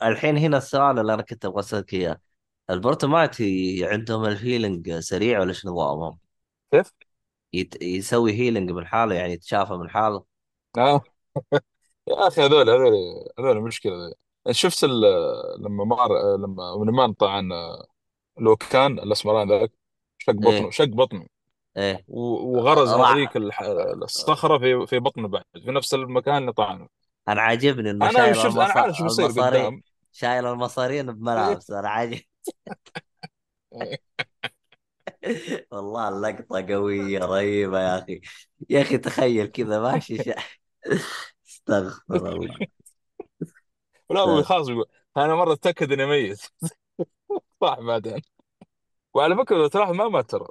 [0.04, 2.22] الحين هنا السؤال اللي أنا كنت أبغى أسألك إياه.
[2.72, 6.20] البرتماتي عندهم الهيلينج سريع ولا إيش نظامهم؟
[6.72, 6.94] كيف؟
[7.54, 7.82] يت...
[7.82, 10.24] يسوي هيلينج من حاله يعني يتشافى من حاله.
[10.78, 11.02] آه.
[12.08, 12.94] يا أخي هذول هذول
[13.40, 13.94] هذول مشكلة.
[13.94, 14.14] ذول.
[14.56, 17.50] شفت ال- لما مار لما ونمان طعن
[18.38, 19.72] لو كان الاسمران ذاك؟
[20.18, 21.28] شق بطنه إيه شق بطنه.
[21.78, 22.06] إيه.
[22.08, 23.62] و- وغرز هذيك راح الح-
[24.04, 26.88] الصخرة في في بطنه بعد في نفس المكان اللي طعنه.
[27.28, 28.64] أنا عاجبني إنه أنا شايل شفت أنا.
[28.64, 29.82] عارف شو بيصير المصاري قدام.
[30.12, 32.22] شايل المصارين بملابس أنا عاجب.
[35.72, 38.22] والله اللقطة قوية رهيبة يا أخي.
[38.70, 40.24] يا أخي تخيل كذا ماشي.
[40.24, 40.36] شا...
[41.48, 42.56] استغفر الله.
[44.10, 44.68] لا هو خلاص
[45.18, 46.42] أنا مرة أتأكد إني ميت.
[47.62, 48.22] صح بعدين.
[49.14, 50.48] وعلى فكرة لو تلاحظ ما مات ترى.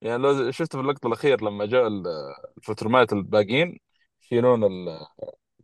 [0.00, 2.06] يعني لو شفت في اللقطة الأخير لما جاء ال-
[2.58, 3.80] الفترمات الباقيين
[4.22, 4.64] يشيلون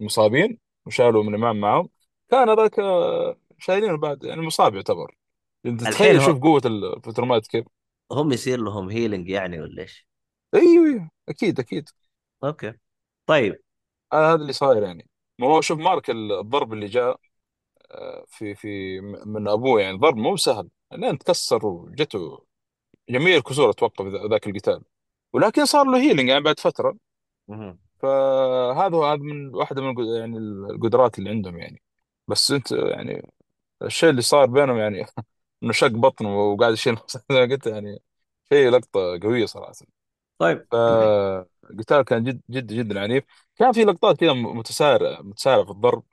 [0.00, 1.88] المصابين وشالوا من الإمام معهم.
[2.30, 4.24] كان هذاك آه، شايلينه بعد.
[4.24, 5.16] يعني مصاب يعتبر.
[5.66, 6.38] الحين تخيل شوف.
[6.38, 7.64] قوة ال Viltrumite كيف.
[8.12, 10.06] هم يصير لهم healing يعني ولا إيش؟
[10.54, 11.88] أيوه أيوه أكيد أكيد.
[12.44, 12.74] أوكي.
[13.26, 13.62] طيب.
[14.12, 15.08] آه هذا اللي صاير يعني.
[15.38, 17.20] ما هو شوف مارك الضرب اللي جاء
[17.90, 20.70] آه، في في من أبوه يعني ضرب مو سهل.
[20.92, 22.46] لين تكسر وجته
[23.10, 24.84] جميع الكسور أتوقع في ذاك القتال.
[25.32, 26.96] ولكن صار له healing يعني بعد فترة.
[27.48, 27.78] مهم.
[28.00, 31.82] فهذا هو هذا من واحدة من يعني القدرات اللي عندهم يعني.
[32.28, 33.32] بس أنت يعني
[33.82, 35.06] الشيء اللي صار بينهم يعني
[35.62, 38.02] انه شق بطنه وقاعد يشيل زي ما قلت يعني
[38.52, 39.72] شيء لقطة قوية صراحة.
[40.38, 40.66] طيب.
[40.72, 43.24] فالقتال كان جد جد جدا عنيف.
[43.56, 46.04] كان في لقطات كذا متسارع متسارع في الضرب.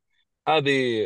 [0.48, 1.06] هذه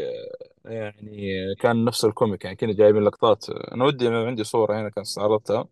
[0.66, 2.46] آه، يعني كان نفس الكوميك.
[2.46, 3.50] يعني كنا جايبين لقطات.
[3.50, 5.68] أنا ودي عندي صورة هنا كان استعرضتها.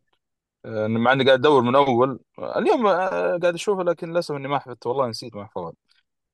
[0.65, 2.19] آه، مع إني قاعد أدور من أول.
[2.39, 5.73] اليوم آه، قاعد اشوفها لكن للأسف إني ما حفظت والله نسيت ما احفظها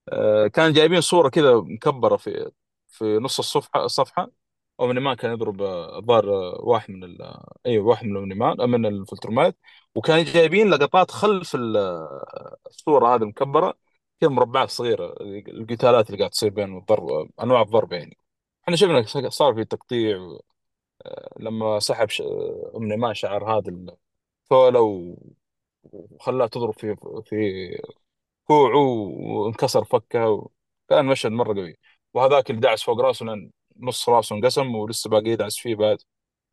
[0.08, 2.50] آه، كان جايبين صورة كذا مكبرة في
[2.88, 4.30] في نص الصفحه الصفحه
[4.80, 7.22] أو من ما كان يضرب آه، الظاهر آه، واحد من ال...
[7.22, 9.56] آه، أيوه واحد من آه، من الفلترمات.
[9.94, 11.76] وكان جايبين لقطات خلف ال-
[12.66, 13.74] الصورة هذه المكبره
[14.20, 15.14] كذا مربعات صغيرة
[15.48, 18.18] القتالات اللي قاعد تصير بين الضرب أنواع الضرب يعني.
[18.64, 20.18] إحنا شفنا صار في تقطيع
[21.40, 22.22] لما سحب ش...
[22.76, 23.70] ام نمان شعر هذا
[24.44, 25.16] الثولة و-
[25.84, 26.96] وخلاها تضرب في
[27.26, 27.36] في
[28.44, 30.48] كوعه وانكسر فكه و...
[30.88, 31.76] كان مشهد مرة قوي.
[32.14, 33.50] وهذاك اللي دعس فوق راسه لأن
[33.80, 35.98] نص راسه انقسم ولسه باقي يدعس فيه بعد.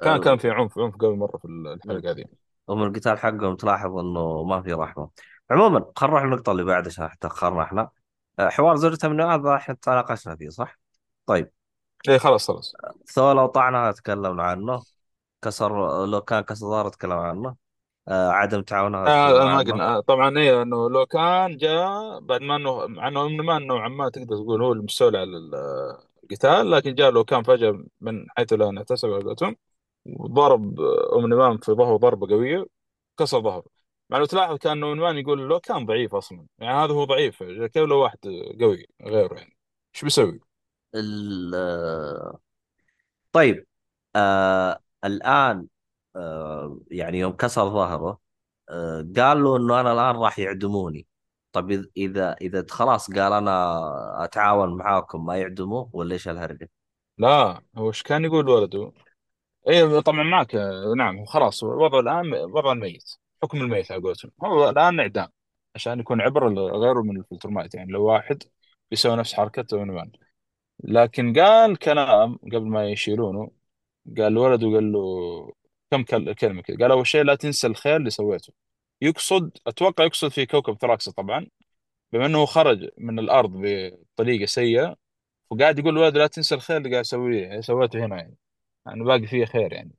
[0.02, 2.26] كان كان ال- في عنف عنف قوي مرة في الحلقة هذه.
[2.70, 5.10] هم القتال حقهم تلاحظ إنه ما في رحمة.
[5.52, 7.90] عموما خلينا نروح النقطه اللي بعدها عشان تاخرنا إحنا.
[8.40, 10.80] آه، حوار زوجته من هذا إحنا تناقشنا فيه صح؟
[11.26, 11.52] طيب.
[12.10, 12.74] إيه خلاص خلاص.
[13.14, 14.82] ثولا وطعنها تكلمنا عنه.
[15.42, 17.56] كسر لو كان كسر ظهره تكلمنا عنه.
[18.08, 19.98] آه، عدم تعاونها آه ما قلنا.
[19.98, 23.90] آه طبعا إيه إنه لو كان جاء بعد ما انه مع إنه انه ما نوعا
[23.90, 28.54] ما تقدر تقول هو المستولى على ال- القتال لكن جاء لو كان فجأة من حيث
[28.54, 29.56] لا نحتسب على قولتهم
[30.06, 30.80] وضرب
[31.16, 32.66] ام نمام في ظهره ضربة قوية
[33.20, 33.66] كسر ظهره.
[34.10, 36.46] مع لو تلاحظ كان نومان يقول لو كان ضعيف أصلا.
[36.60, 38.18] يعني هذا هو ضعيف كيف لو واحد
[38.62, 39.58] قوي غيره يعني.
[39.96, 40.40] إيش بيسوي؟
[43.32, 43.66] طيب
[44.16, 45.68] آه الآن
[46.16, 48.20] آه يعني يوم كسر ظهره
[48.70, 51.08] آه قال له إنه أنا الآن راح يعدموني.
[51.52, 56.70] طب إذا إذا خلاص قال أنا أتعاون معاكم ما يعدموه ولا إيش الهرجة؟
[57.18, 58.92] لا هو إيش كان يقول ولده؟
[59.70, 60.56] اي طبعا معك
[60.98, 65.28] نعم هو خلاص وضعه الآن وضع الميت حكم الميت على قولتهم هو الآن إعدام
[65.76, 68.44] عشان يكون عبره لغيره من الفلترمات يعني لو واحد
[68.92, 70.12] بيسوي نفس حركته ونومان
[70.84, 73.52] لكن قال كلام قبل ما يشيلونه
[74.18, 75.02] قال لولده قال له
[75.92, 78.54] كم كل- كلمة كذا قال أول شيء لا تنسى الخير اللي سويته
[79.02, 81.48] يقصد أتوقع يقصد في كوكب ثراكسة طبعا
[82.14, 84.96] بما أنه خرج من الأرض بطريقة سيئة
[85.50, 88.38] وقاعد يقول لولده لا تنسى الخير اللي قاعد أسويه سويته هنا يعني
[88.86, 89.92] يعني باقي فيه خير يعني.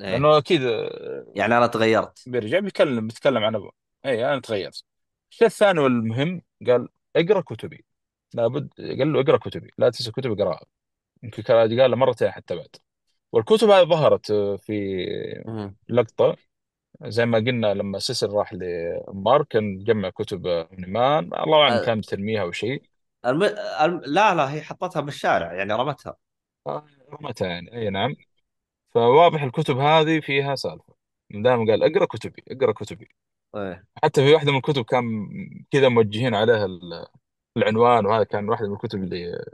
[0.00, 0.06] إيه.
[0.06, 2.28] لأنه أكيد آه، يعني أنا تغيرت.
[2.28, 3.72] بيرجع بيتكلم بيتكلم عن أبوه.
[4.06, 4.84] أي أنا تغيرت.
[5.30, 7.84] الشيء الثاني والمهم قال اقرأ كتبي.
[8.34, 10.64] لابد قال له اقرأ كتبي لا تنسى كتبي اقرأها
[11.22, 12.76] يمكن قال له مرتين حتى بعد.
[13.32, 15.06] والكتب هذه ظهرت آه، في
[15.46, 15.76] مم.
[17.02, 22.00] زي ما قلنا لما سيسل راح لمارك كان جمع كتب مان الله أعلم آه، كان
[22.00, 22.82] بترميها أو شيء.
[23.26, 23.42] الم...
[23.80, 24.00] الم...
[24.06, 26.16] لا لا هي حطتها بالشارع يعني رمتها.
[26.66, 28.14] آه، رمتها يعني أي نعم.
[28.94, 30.94] فواضح الكتب هذه فيها سالفة.
[31.30, 33.08] دائما قال اقرأ كتبي اقرأ كتبي.
[33.56, 33.84] إيه.
[34.02, 35.28] حتى في واحدة من الكتب كان
[35.70, 37.06] كذا موجهين عليها ال-
[37.56, 39.44] العنوان وهذا كان واحدة من الكتب اللي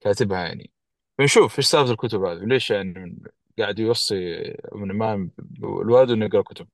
[0.00, 0.70] كاتبها يعني.
[1.18, 3.22] بنشوف إيش سالفة الكتب هذه وليش يعني
[3.58, 5.30] قاعد يوصي ابن إمام
[5.62, 6.68] الوالد إنه يقرأ كتب.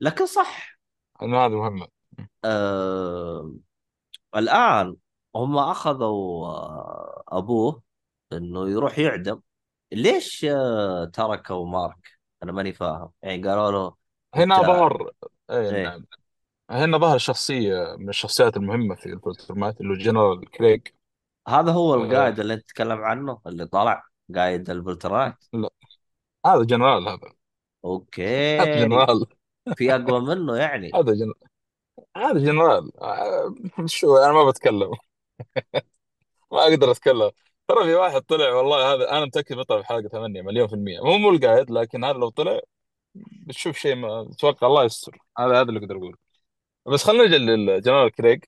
[0.00, 0.78] لكن صح.
[1.22, 1.86] انه هذا مهم
[2.44, 3.52] آه...
[4.36, 4.96] الآن
[5.36, 7.82] هم أخذوا آه، أبوه
[8.32, 9.40] إنه يروح يعدم.
[9.92, 13.10] ليش آه، تركوا مارك؟ أنا ماني فاهم.
[13.22, 13.94] يعني قالوا له
[14.34, 15.10] هنا ظهر
[15.50, 15.82] اي إيه.
[15.82, 16.06] نعم.
[16.70, 20.88] هنا ظهر شخصية من الشخصيات المهمة في ال Viltrumite اللي هو جنرال كريج
[21.48, 21.96] هذا هو آه.
[21.96, 24.04] القائد اللي أنت تتكلم عنه اللي طلع
[24.34, 25.70] قائد ال Viltrumite لا
[26.46, 27.37] هذا جنرال هذا.
[28.60, 29.26] هذا أوكي جنرال.
[29.76, 30.90] في أقوى منه يعني.
[30.94, 31.34] هذا جنرال
[32.16, 32.90] هذا جنرال.
[33.86, 34.90] شو أنا ما بتكلم.
[36.52, 37.30] ما أقدر أتكلم.
[37.68, 41.00] ترى في واحد طلع والله هذا أنا متأكد بيطلع في حلقة 8 مليون في المية.
[41.00, 42.60] مو مو القائد لكن هذا لو طلع
[43.14, 45.18] بتشوف شيء ما أتوقع الله يستر.
[45.38, 46.16] هذا هذا اللي أقدر أقوله.
[46.86, 48.44] بس خلينا نجي للجنرال كريج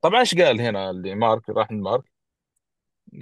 [0.00, 2.04] طبعا إيش قال هنا اللي مارك راح لمارك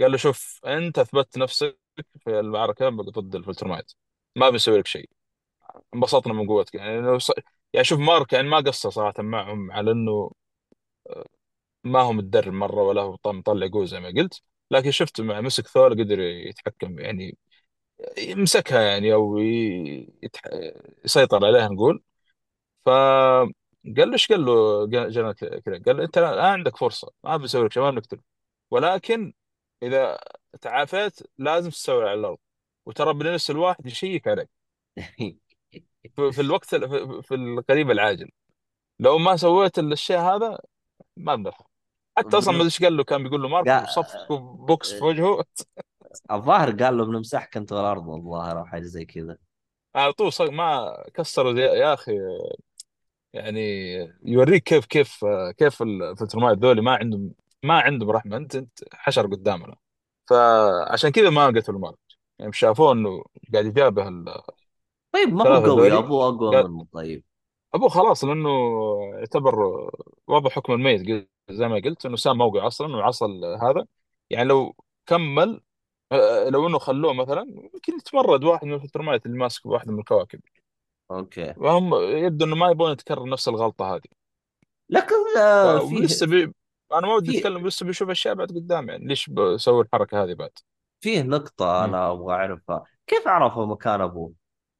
[0.00, 1.78] قال له شوف أنت أثبتت نفسك
[2.24, 3.92] في المعركة ضد ال Viltrumite.
[4.36, 5.10] ما بنسوي لك شيء.
[5.94, 6.74] انبسطنا من قوتك.
[6.74, 7.30] يعني لو ص...
[7.72, 10.30] يعني شوف مارك يعني ما قصر صراحة معهم على إنه
[11.84, 14.42] ما هو متدرب مرة ولا هو مطلع قوه زي ما قلت.
[14.70, 17.38] لكن شفت مع مسك ثور قدر يتحكم يعني
[18.18, 20.42] يمسكها يعني أو يتح...
[21.04, 22.02] يسيطر عليها نقول.
[22.86, 23.54] فقال
[23.86, 27.72] له إيش قال له جنرال كذا قال له أنت الآن عندك فرصة ما بنسوي لك
[27.72, 28.20] شيء ما بنقتل
[28.72, 29.34] ولكن
[29.84, 30.18] إذا
[30.62, 32.38] تعافيت لازم تستوي على الأرض.
[32.86, 34.50] وترى بنفس الواحد يشيك عليك.
[36.16, 36.74] في الوقت
[37.24, 38.30] في القريب العاجل.
[39.00, 40.58] لو ما سويت الشيء هذا
[41.16, 41.64] ما بنفع
[42.18, 45.44] حتى أصلا ما أدري إيش قال له كان بيقول له مارك وصف بوكس في وجهه.
[46.30, 49.36] الظاهر قال له بنمسحك انت والارض الظاهر أو حاجة زي كذا.
[49.94, 52.18] على طول صق ما كسروا يا أخي
[53.32, 55.24] يعني يوريك كيف كيف
[55.58, 57.32] كيف ال Viltrumite ذولي ما عندهم
[57.62, 58.36] ما عندهم رحمة.
[58.36, 59.76] أنت أنت حشرة قدامنا.
[60.26, 61.98] فعشان كذا ما قتلوا مارك
[62.38, 64.08] يعني شافوه إنه قاعد يجابه
[65.14, 65.98] طيب ما هو قوي.
[65.98, 67.24] أبوه أقوى قال منه طيب.
[67.74, 68.50] أبوه خلاص لأنه
[69.14, 69.54] يعتبر
[70.26, 71.06] وضع حكم الميت.
[71.06, 73.86] قل- زي ما قلت إنه سام موقع أصلا وعصل هذا.
[74.30, 74.74] يعني لو
[75.06, 75.60] كمل
[76.12, 77.42] آه، لو إنه خلوه مثلا
[77.74, 80.40] يمكن يتمرد واحد من ال Viltrumite اللي ماسك واحد من الكواكب.
[81.10, 81.54] أوكي.
[81.56, 84.08] وهم يبدو إنه ما يبغون يتكرر نفس الغلطة هذه.
[84.90, 86.54] لكن آه، ف- فيه ولسه بي...
[86.92, 88.88] أنا ما ودي فيه أتكلم لسه بيشوف أشياء بعد قدام.
[88.88, 90.50] يعني ليش بسوي الحركة هذه بعد؟
[91.00, 91.70] فيه نقطة مم.
[91.94, 92.84] أنا أبغى أعرفها.
[93.06, 94.32] كيف عرفوا مكان أبوه؟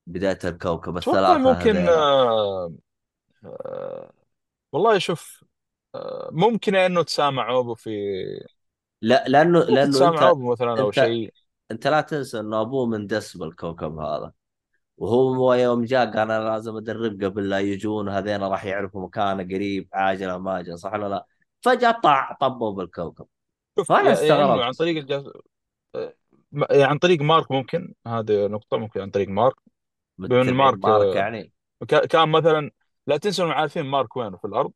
[0.07, 2.73] بداية الكوكب أتوقع الثلاثة ممكن آه...
[3.45, 4.11] آه...
[4.73, 5.45] والله شوف
[5.95, 6.29] آه...
[6.33, 7.91] ممكن أنه تسامعوا في
[9.03, 11.33] لا لأنه ممكن لأنه تسامعوا أنت مثلا أو أنت شيء.
[11.71, 14.33] أنت لا تنسى أنه أبوه من دس بالكوكب هذا.
[14.97, 19.89] وهو يوم جاء قال أنا لازم أدرب قبل لا يجون هذين راح يعرفوا مكانه قريب
[19.93, 21.27] عاجل أم آجل صح ولا لا؟
[21.61, 23.27] فجأة طع طبوا بالكوكب.
[23.79, 25.25] شوف يا انه عن طريق الجاس...
[25.95, 26.15] آه،
[26.71, 29.55] يعني عن طريق مارك ممكن هذه نقطة ممكن عن طريق مارك.
[30.19, 31.53] متبعين مارك مارك آه، يعني.
[31.89, 32.71] كا- كان مثلا
[33.07, 34.73] لا تنسوا انهم عارفين مارك وينه في الأرض.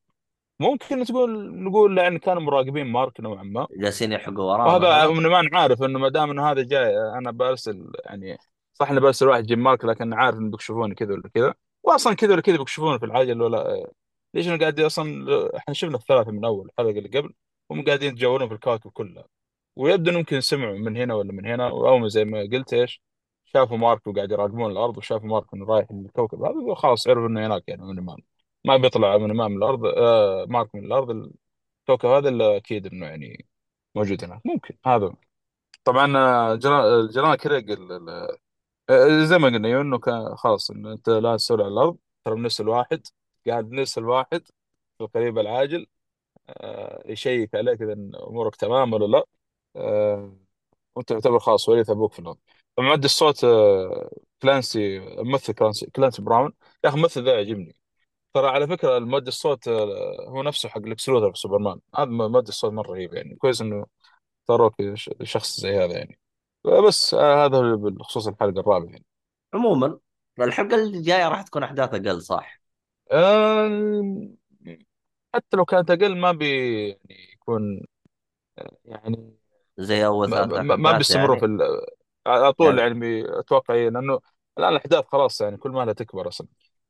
[0.60, 3.66] ممكن تقول نقول يعني كانوا مراقبين مارك نوعا ما.
[3.76, 7.30] جالسين يحقوا وراه وهذا مثلا من ما عارف إنه ما دام إنه هذا جاي أنا
[7.30, 8.38] برسل يعني
[8.72, 11.54] صح إني برسل واحد يجيب مارك لكن عارف إنه بيكشفوني كذا ولا كذا.
[11.82, 13.92] واصلا كذا ولا كذا بيكشفون في العاجل ولا آه،
[14.34, 15.26] ليش أنا قاعد أصلا
[15.56, 17.34] إحنا شفنا الثلاثة من أول الحلقة اللي قبل
[17.70, 19.24] هم قاعدين يتجولون في الكواكب كلها
[19.76, 23.02] ويبدو إنهم يمكن سمعوا من هنا ولا من هنا ما زي ما قلت إيش
[23.54, 27.62] شافوا مارك وقاعد يراقبون الأرض وشافوا مارك إنه رايح للكوكب هذا خلاص عرفوا إنه هناك
[27.68, 28.06] يعني من
[28.64, 33.46] ما بيطلع من امام الأرض آه مارك من الأرض الكوكب هذا إلا أكيد إنه يعني
[33.94, 34.40] موجود هناك.
[34.46, 35.14] ممكن هذا
[35.84, 37.70] طبعا آه، جرا- جرانا كريج
[38.90, 42.68] آه، زي ما قلنا إنه كان خلاص انه أنت لا تسول على الأرض ترى بنرسل
[42.68, 43.06] واحد
[43.46, 44.42] قاعد نرسل واحد
[44.98, 45.86] في القريب العاجل
[46.50, 47.94] آه، يشيك عليك إذا
[48.28, 49.24] أمورك تمام ولا لا
[49.76, 50.36] آه،
[50.96, 52.38] وانت تعتبر خلاص وريث أبوك في الأرض.
[52.78, 54.10] مؤدي الصوت آه،
[54.42, 56.52] كلانسي ممثل كلانسي كلانسي براون.
[56.84, 57.76] يا أخي الممثل ذا يعجبني.
[58.34, 61.80] ترى على فكرة المؤدي الصوت آه، هو نفسه حق ليكس لوثر في سوبرمان.
[61.96, 63.36] هذا مؤدي الصوت مرة رهيب يعني.
[63.36, 63.86] كويس إنه
[64.42, 64.74] اختاروك
[65.22, 66.18] شخص زي هذا يعني.
[66.86, 69.04] بس آه، هذا بخصوص الحلقة الرابعة يعني.
[69.54, 69.98] عموما
[70.40, 72.60] الحلقة اللي جاية راح تكون أحداث أقل صح؟
[73.12, 74.28] آه،
[75.34, 77.86] حتى لو كانت أقل ما بي يعني يكون
[78.84, 79.34] يعني
[79.78, 81.97] زي أول ما, ثلاث ما بيستمروا في يعني ال-
[82.28, 84.20] على طول يعني يعني أتوقع إيه، لأنه
[84.58, 86.46] الآن الأحداث خلاص يعني كل ما لها تكبر أصلا.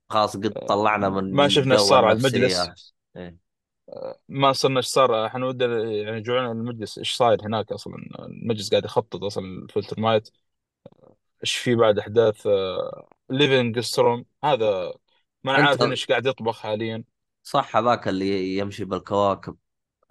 [0.09, 2.95] خلاص قد طلعنا ما من شفنا إيش صار على المجلس.
[3.17, 3.37] إيه.
[4.29, 5.27] ما صرنا إيش صار.
[5.27, 6.99] إحنا ودنا يعني جوعنا المجلس.
[6.99, 10.31] إيش صاير هناك أصلا؟ المجلس قاعد يخطط أصلا الفلترومايت
[11.45, 12.49] إيش في بعد أحداث؟
[13.31, 14.93] ليفينغ ستروم هذا
[15.45, 17.05] ما أنت عارف إيش قاعد يطبخ حاليا.
[17.43, 19.57] صح هذاك اللي يمشي بالكواكب.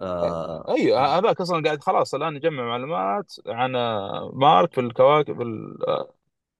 [0.00, 5.88] آه أيوه هذاك أصلا قاعد خلاص الآن يجمع معلومات عن آه، مارك في الكواكب ال-
[5.88, 6.14] آه،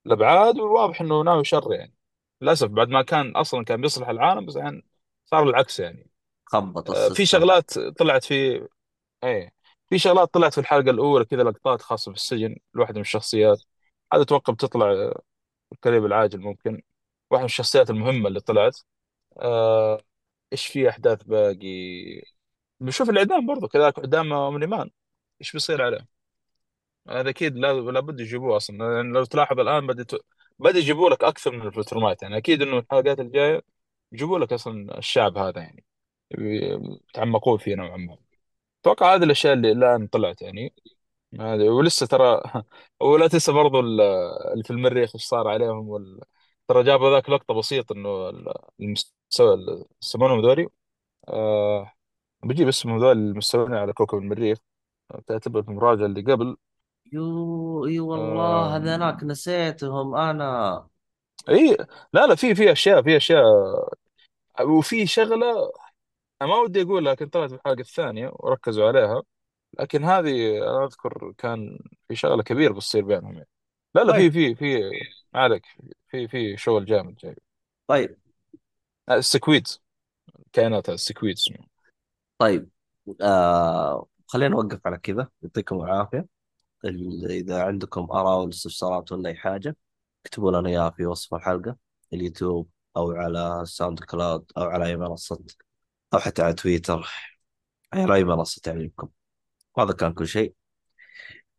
[0.07, 1.95] الأبعاد والواضح إنه ناوي شر يعني.
[2.41, 4.83] للأسف بعد ما كان أصلا كان بيصلح العالم بس الحين
[5.27, 6.11] صار العكس يعني.
[6.47, 7.25] خبط آه، في ال system.
[7.39, 8.69] شغلات طلعت في
[9.25, 9.53] إيه
[9.91, 13.63] في شغلات طلعت في الحلقة الأولى كذا لقطات خاصة في السجن لواحده من الشخصيات.
[14.15, 15.15] هذا أتوقع بتطلع في
[15.73, 16.83] القريب العاجل ممكن.
[17.31, 18.79] واحدة من الشخصيات المهمة اللي طلعت.
[19.39, 20.03] آه،
[20.53, 21.69] إيش في أحداث باقي؟
[22.81, 24.91] بنشوف الإعدام برضو كذلك إعدام آه، إيمورتال.
[25.41, 26.09] إيش بيصير عليه؟
[27.09, 28.95] هذا أكيد لا لابد يجيبوه أصلا.
[28.97, 30.11] يعني لو تلاحظ الآن بدأت
[30.59, 33.63] بدأ يجيبوا لك أكثر من الفلترمات يعني أكيد إنه الحلقات الجاية
[34.13, 35.85] يجيبوا لك أصلا الشعب هذا يعني.
[36.33, 38.19] يتعمقون فيه نوعا ما.
[38.83, 40.75] أتوقع هذه الأشياء اللي الآن طلعت يعني.
[41.69, 42.43] ولسه ترى
[43.03, 44.01] ولا تنسى برضو ال-
[44.53, 46.21] اللي في المريخ إيش صار عليهم وال...
[46.69, 50.69] ترى جابوا ذاك لقطة بسيط إنه ال- المستوى يسمونهم ذولي.
[51.29, 51.93] آه
[52.45, 54.59] بجيب اسمهم ذول المستوين على كوكب المريخ
[55.27, 56.57] تعتبر في المراجعه اللي قبل.
[57.13, 58.77] يو إي والله آه.
[58.77, 60.89] هذاك نسيتهم أنا.
[61.49, 61.77] إي
[62.13, 63.45] لا لا في في أشياء في أشياء.
[64.61, 65.73] وفي شغلة
[66.43, 69.23] أنا ما ودي أقول لكن طلعت في الحلقة الثانية وركزوا عليها.
[69.79, 71.79] لكن هذه أنا أذكر كان
[72.09, 73.49] في شغلة كبيرة بتصير بينهم يعني.
[73.95, 74.33] لا لا في طيب.
[74.33, 74.81] في في
[75.35, 75.67] ما عليك.
[76.09, 77.37] في في شغل جامد جاي.
[77.87, 78.17] طيب.
[79.09, 79.83] آه، السكويدز
[80.53, 81.49] كائنات السكويدز
[82.39, 82.71] طيب
[83.23, 85.29] آه خلينا نوقف على كذا.
[85.43, 86.27] يعطيكم العافية.
[86.85, 89.77] ال- إذا عندكم آراء ولا استفسارات ولا أي حاجة
[90.27, 91.77] اكتبوا لنا إياها في وصف الحلقة
[92.13, 95.45] اليوتيوب أو على الساوند كلاود أو على أي منصة
[96.15, 97.09] أو حتى على تويتر.
[97.93, 99.09] على أي منصة تعجبكم.
[99.77, 100.55] وهذا كان كل شيء.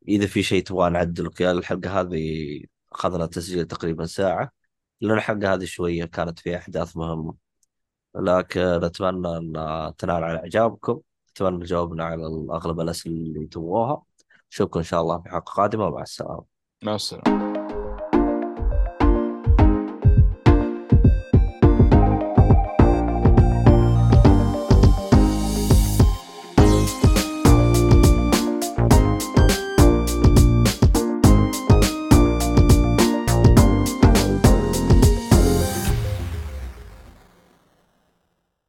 [0.07, 4.51] إذا في شيء تبغى نعدله خلال الحلقة هذه أخذنا تسجيل تقريبا ساعة.
[5.01, 7.48] لأن الحلقة هذه شوية كانت فيها أحداث مهمة.
[8.15, 9.53] لكن أتمنى أن
[9.97, 10.99] تنال على إعجابكم.
[11.35, 14.01] أتمنى جاوبنا على اغلب الأسئلة اللي تبغوها.
[14.51, 15.89] أشوفكم إن شاء الله في حلقة قادمة.
[15.89, 16.43] مع السلامة.
[16.83, 17.48] مع السلامة.